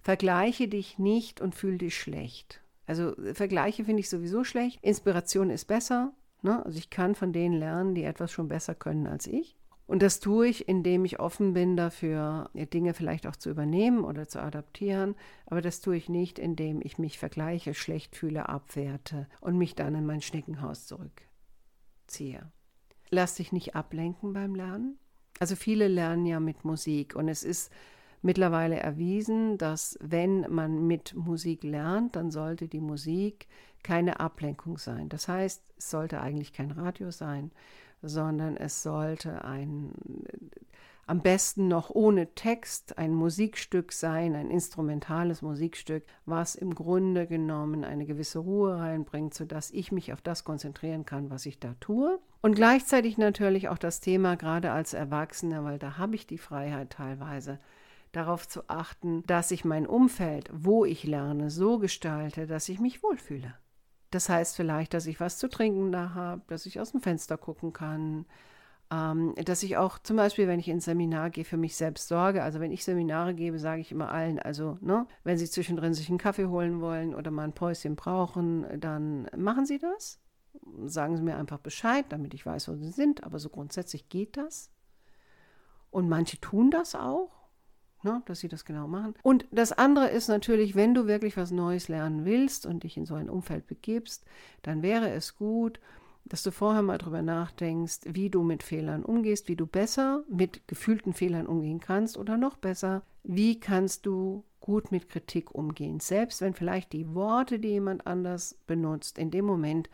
Vergleiche 0.00 0.68
dich 0.68 1.00
nicht 1.00 1.40
und 1.40 1.56
fühl 1.56 1.78
dich 1.78 1.98
schlecht. 1.98 2.60
Also 2.86 3.14
Vergleiche 3.32 3.84
finde 3.84 4.00
ich 4.00 4.10
sowieso 4.10 4.44
schlecht. 4.44 4.78
Inspiration 4.82 5.50
ist 5.50 5.64
besser 5.64 6.12
Ne? 6.44 6.64
Also 6.64 6.78
ich 6.78 6.90
kann 6.90 7.14
von 7.14 7.32
denen 7.32 7.58
lernen, 7.58 7.94
die 7.94 8.04
etwas 8.04 8.30
schon 8.30 8.48
besser 8.48 8.74
können 8.74 9.06
als 9.06 9.26
ich. 9.26 9.56
Und 9.86 10.02
das 10.02 10.20
tue 10.20 10.48
ich, 10.48 10.68
indem 10.68 11.04
ich 11.04 11.20
offen 11.20 11.52
bin 11.52 11.76
dafür, 11.76 12.50
Dinge 12.54 12.94
vielleicht 12.94 13.26
auch 13.26 13.36
zu 13.36 13.50
übernehmen 13.50 14.04
oder 14.04 14.28
zu 14.28 14.40
adaptieren. 14.40 15.14
Aber 15.46 15.60
das 15.60 15.80
tue 15.80 15.96
ich 15.96 16.08
nicht, 16.08 16.38
indem 16.38 16.80
ich 16.82 16.98
mich 16.98 17.18
vergleiche, 17.18 17.74
schlecht 17.74 18.16
fühle, 18.16 18.48
abwerte 18.48 19.26
und 19.40 19.58
mich 19.58 19.74
dann 19.74 19.94
in 19.94 20.06
mein 20.06 20.22
Schneckenhaus 20.22 20.86
zurückziehe. 20.86 22.50
Lass 23.10 23.34
dich 23.34 23.52
nicht 23.52 23.74
ablenken 23.74 24.32
beim 24.32 24.54
Lernen. 24.54 24.98
Also 25.38 25.56
viele 25.56 25.88
lernen 25.88 26.26
ja 26.26 26.40
mit 26.40 26.64
Musik 26.64 27.14
und 27.16 27.28
es 27.28 27.42
ist 27.42 27.70
mittlerweile 28.24 28.80
erwiesen, 28.80 29.58
dass 29.58 29.98
wenn 30.00 30.50
man 30.52 30.86
mit 30.86 31.14
Musik 31.14 31.62
lernt, 31.62 32.16
dann 32.16 32.30
sollte 32.30 32.68
die 32.68 32.80
Musik 32.80 33.46
keine 33.82 34.18
Ablenkung 34.18 34.78
sein. 34.78 35.08
Das 35.10 35.28
heißt, 35.28 35.62
es 35.76 35.90
sollte 35.90 36.20
eigentlich 36.20 36.52
kein 36.52 36.70
Radio 36.70 37.10
sein, 37.10 37.52
sondern 38.02 38.56
es 38.56 38.82
sollte 38.82 39.44
ein 39.44 39.92
am 41.06 41.20
besten 41.20 41.68
noch 41.68 41.90
ohne 41.90 42.34
Text 42.34 42.96
ein 42.96 43.12
Musikstück 43.12 43.92
sein, 43.92 44.34
ein 44.34 44.50
instrumentales 44.50 45.42
Musikstück, 45.42 46.04
was 46.24 46.54
im 46.54 46.74
Grunde 46.74 47.26
genommen 47.26 47.84
eine 47.84 48.06
gewisse 48.06 48.38
Ruhe 48.38 48.78
reinbringt, 48.78 49.34
sodass 49.34 49.70
ich 49.70 49.92
mich 49.92 50.14
auf 50.14 50.22
das 50.22 50.44
konzentrieren 50.44 51.04
kann, 51.04 51.28
was 51.28 51.44
ich 51.44 51.58
da 51.60 51.74
tue. 51.80 52.18
Und 52.40 52.54
gleichzeitig 52.54 53.18
natürlich 53.18 53.68
auch 53.68 53.76
das 53.76 54.00
Thema, 54.00 54.36
gerade 54.36 54.72
als 54.72 54.94
Erwachsener, 54.94 55.62
weil 55.64 55.78
da 55.78 55.98
habe 55.98 56.14
ich 56.14 56.26
die 56.26 56.38
Freiheit 56.38 56.90
teilweise, 56.90 57.58
darauf 58.16 58.48
zu 58.48 58.68
achten, 58.68 59.22
dass 59.26 59.50
ich 59.50 59.64
mein 59.64 59.86
Umfeld, 59.86 60.50
wo 60.52 60.84
ich 60.84 61.04
lerne, 61.04 61.50
so 61.50 61.78
gestalte, 61.78 62.46
dass 62.46 62.68
ich 62.68 62.80
mich 62.80 63.02
wohlfühle. 63.02 63.54
Das 64.10 64.28
heißt 64.28 64.56
vielleicht, 64.56 64.94
dass 64.94 65.06
ich 65.06 65.20
was 65.20 65.38
zu 65.38 65.48
trinken 65.48 65.92
da 65.92 66.14
habe, 66.14 66.42
dass 66.46 66.66
ich 66.66 66.80
aus 66.80 66.92
dem 66.92 67.00
Fenster 67.00 67.36
gucken 67.36 67.72
kann, 67.72 68.26
Ähm, 68.90 69.34
dass 69.42 69.62
ich 69.62 69.78
auch 69.78 69.98
zum 69.98 70.16
Beispiel, 70.18 70.46
wenn 70.46 70.60
ich 70.60 70.68
ins 70.68 70.84
Seminar 70.84 71.30
gehe, 71.30 71.46
für 71.46 71.56
mich 71.56 71.74
selbst 71.74 72.06
sorge. 72.08 72.42
Also 72.42 72.60
wenn 72.60 72.70
ich 72.70 72.84
Seminare 72.84 73.34
gebe, 73.34 73.58
sage 73.58 73.80
ich 73.80 73.90
immer 73.90 74.10
allen, 74.10 74.38
also 74.38 74.76
ne, 74.82 75.06
wenn 75.24 75.38
sie 75.38 75.48
zwischendrin 75.48 75.94
sich 75.94 76.10
einen 76.10 76.18
Kaffee 76.18 76.46
holen 76.46 76.82
wollen 76.82 77.14
oder 77.14 77.30
mal 77.30 77.44
ein 77.44 77.54
Päuschen 77.54 77.96
brauchen, 77.96 78.66
dann 78.80 79.26
machen 79.36 79.64
sie 79.64 79.78
das. 79.78 80.20
Sagen 80.84 81.16
sie 81.16 81.22
mir 81.22 81.36
einfach 81.36 81.60
Bescheid, 81.60 82.04
damit 82.10 82.34
ich 82.34 82.44
weiß, 82.44 82.68
wo 82.68 82.74
sie 82.76 82.90
sind. 82.90 83.24
Aber 83.24 83.38
so 83.38 83.48
grundsätzlich 83.48 84.10
geht 84.10 84.36
das. 84.36 84.70
Und 85.90 86.08
manche 86.10 86.38
tun 86.38 86.70
das 86.70 86.94
auch, 86.94 87.43
ne, 88.04 88.22
dass 88.26 88.40
sie 88.40 88.48
das 88.48 88.64
genau 88.64 88.86
machen. 88.86 89.14
Und 89.22 89.46
das 89.50 89.72
andere 89.72 90.08
ist 90.08 90.28
natürlich, 90.28 90.74
wenn 90.74 90.94
du 90.94 91.06
wirklich 91.06 91.36
was 91.36 91.50
Neues 91.50 91.88
lernen 91.88 92.24
willst 92.24 92.66
und 92.66 92.84
dich 92.84 92.96
in 92.96 93.06
so 93.06 93.14
ein 93.14 93.30
Umfeld 93.30 93.66
begibst, 93.66 94.24
dann 94.62 94.82
wäre 94.82 95.10
es 95.10 95.36
gut, 95.36 95.80
dass 96.24 96.42
du 96.42 96.50
vorher 96.50 96.82
mal 96.82 96.98
drüber 96.98 97.22
nachdenkst, 97.22 98.00
wie 98.06 98.30
du 98.30 98.42
mit 98.42 98.62
Fehlern 98.62 99.04
umgehst, 99.04 99.48
wie 99.48 99.56
du 99.56 99.66
besser 99.66 100.24
mit 100.28 100.66
gefühlten 100.68 101.12
Fehlern 101.12 101.46
umgehen 101.46 101.80
kannst 101.80 102.16
oder 102.16 102.36
noch 102.36 102.56
besser, 102.56 103.02
wie 103.24 103.60
kannst 103.60 104.06
du 104.06 104.44
gut 104.60 104.90
mit 104.90 105.10
Kritik 105.10 105.54
umgehen, 105.54 106.00
selbst 106.00 106.40
wenn 106.40 106.54
vielleicht 106.54 106.94
die 106.94 107.14
Worte, 107.14 107.58
die 107.58 107.68
jemand 107.68 108.06
anders 108.06 108.56
benutzt, 108.66 109.18
in 109.18 109.30
dem 109.30 109.44
Moment 109.44 109.90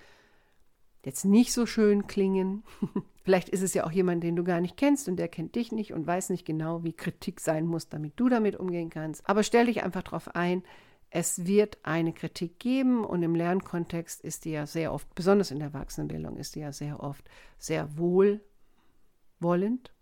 jetzt 1.05 1.25
nicht 1.25 1.53
so 1.53 1.67
schön 1.67 2.07
klingen. 2.07 2.63
vielleicht 3.31 3.49
ist 3.49 3.63
es 3.63 3.75
ja 3.75 3.87
auch 3.87 3.93
jemand, 3.93 4.25
den 4.25 4.35
du 4.35 4.43
gar 4.43 4.61
nicht 4.61 4.77
kennst 4.77 5.09
und 5.09 5.15
der 5.15 5.29
kennt 5.29 5.55
dich 5.55 5.71
nicht 5.71 5.93
und 5.93 6.05
weiß 6.05 6.31
nicht 6.31 6.45
genau, 6.45 6.83
wie 6.83 6.93
Kritik 6.93 7.39
sein 7.39 7.65
muss, 7.65 7.89
damit 7.89 8.15
du 8.17 8.29
damit 8.29 8.57
umgehen 8.57 8.91
kannst. 8.91 9.25
Aber 9.29 9.45
stell 9.45 9.67
dich 9.67 9.85
einfach 9.85 10.03
darauf 10.03 10.35
ein, 10.35 10.65
es 11.11 11.47
wird 11.47 11.79
eine 11.85 12.13
Kritik 12.13 12.59
geben 12.59 13.05
und 13.05 13.23
im 13.23 13.37
Lernkontext 13.37 14.21
ist 14.23 14.47
die 14.47 14.51
ja 14.51 14.67
sehr 14.67 14.93
oft, 14.93 15.15
besonders 15.15 15.53
in 15.53 15.61
der 15.61 15.69
Erwachsenenbildung, 15.69 16.39
ist 16.39 16.57
die 16.57 16.61
ja 16.61 16.73
sehr 16.73 16.99
oft 16.99 17.25
sehr 17.57 17.97
wohlwollend. 17.97 19.93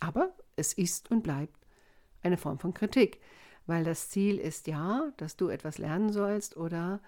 Aber 0.00 0.34
es 0.56 0.74
ist 0.74 1.10
und 1.10 1.22
bleibt 1.22 1.58
eine 2.20 2.36
Form 2.36 2.58
von 2.58 2.74
Kritik, 2.74 3.22
weil 3.64 3.84
das 3.84 4.10
Ziel 4.10 4.36
ist 4.36 4.66
ja, 4.66 5.14
dass 5.16 5.38
du 5.38 5.48
etwas 5.48 5.78
lernen 5.78 6.12
sollst 6.12 6.58
oder 6.58 7.00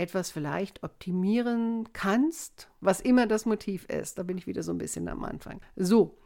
etwas 0.00 0.30
vielleicht 0.30 0.82
optimieren 0.82 1.88
kannst, 1.92 2.68
was 2.80 3.00
immer 3.00 3.26
das 3.26 3.46
Motiv 3.46 3.84
ist. 3.84 4.18
Da 4.18 4.22
bin 4.22 4.38
ich 4.38 4.46
wieder 4.46 4.62
so 4.62 4.72
ein 4.72 4.78
bisschen 4.78 5.08
am 5.08 5.24
Anfang. 5.24 5.60
So, 5.76 6.16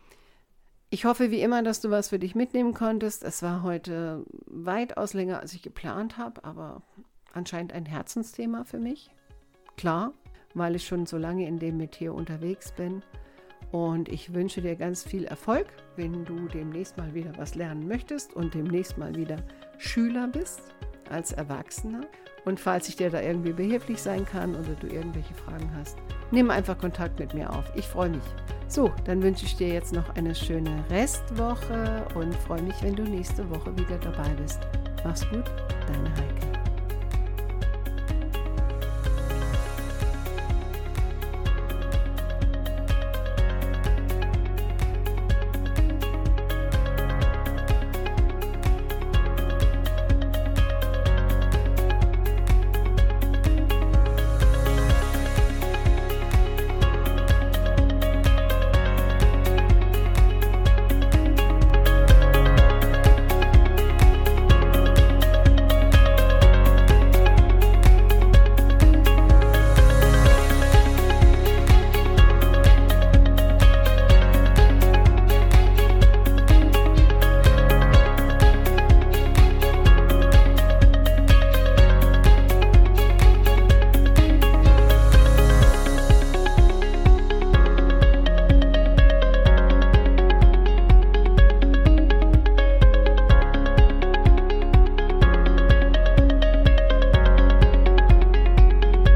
ich 0.91 1.05
hoffe 1.05 1.33
wie 1.33 1.41
immer, 1.41 1.63
dass 1.65 1.81
du 1.81 1.91
was 1.91 2.11
für 2.11 2.21
dich 2.21 2.37
mitnehmen 2.37 2.73
konntest. 2.73 3.25
Es 3.25 3.43
war 3.43 3.65
heute 3.65 4.25
weitaus 4.47 5.13
länger, 5.13 5.41
als 5.41 5.53
ich 5.53 5.63
geplant 5.63 6.19
habe, 6.19 6.45
aber 6.45 6.83
anscheinend 7.33 7.73
ein 7.73 7.85
Herzensthema 7.85 8.63
für 8.63 8.79
mich. 8.79 9.11
Klar, 9.77 10.13
weil 10.55 10.77
ich 10.77 10.87
schon 10.87 11.07
so 11.07 11.19
lange 11.19 11.49
in 11.49 11.59
dem 11.59 11.77
Metier 11.77 12.15
unterwegs 12.15 12.71
bin. 12.73 13.03
Und 13.73 14.09
ich 14.09 14.33
wünsche 14.35 14.63
dir 14.63 14.77
ganz 14.77 15.03
viel 15.03 15.25
Erfolg, 15.25 15.67
wenn 15.97 16.25
du 16.25 16.47
demnächst 16.47 16.97
mal 16.97 17.13
wieder 17.13 17.37
was 17.39 17.57
lernen 17.57 17.89
möchtest 17.89 18.33
und 18.33 18.55
demnächst 18.55 18.97
mal 18.97 19.17
wieder 19.17 19.39
Schüler 19.79 20.29
bist 20.29 20.63
als 21.11 21.33
Erwachsener. 21.33 22.03
Und 22.45 22.61
falls 22.61 22.89
ich 22.89 22.97
dir 22.97 23.11
da 23.11 23.21
irgendwie 23.21 23.53
behilflich 23.53 24.03
sein 24.03 24.27
kann 24.27 24.55
oder 24.55 24.75
du 24.81 24.87
irgendwelche 24.87 25.35
Fragen 25.35 25.71
hast, 25.79 25.97
nimm 26.31 26.51
einfach 26.51 26.79
Kontakt 26.79 27.19
mit 27.19 27.33
mir 27.35 27.51
auf. 27.51 27.65
Ich 27.75 27.87
freue 27.87 28.11
mich. 28.11 28.25
So, 28.69 28.91
dann 29.05 29.23
wünsche 29.23 29.47
ich 29.47 29.57
dir 29.57 29.69
jetzt 29.69 29.93
noch 29.93 30.15
eine 30.17 30.35
schöne 30.35 30.85
Restwoche 30.91 32.07
und 32.15 32.35
freue 32.35 32.63
mich, 32.63 32.83
wenn 32.83 32.97
du 32.97 33.03
nächste 33.03 33.49
Woche 33.51 33.77
wieder 33.79 33.99
dabei 33.99 34.29
bist. 34.41 34.61
Mach's 35.05 35.29
gut, 35.31 35.45
deine 35.87 36.11
Heike. 36.11 36.74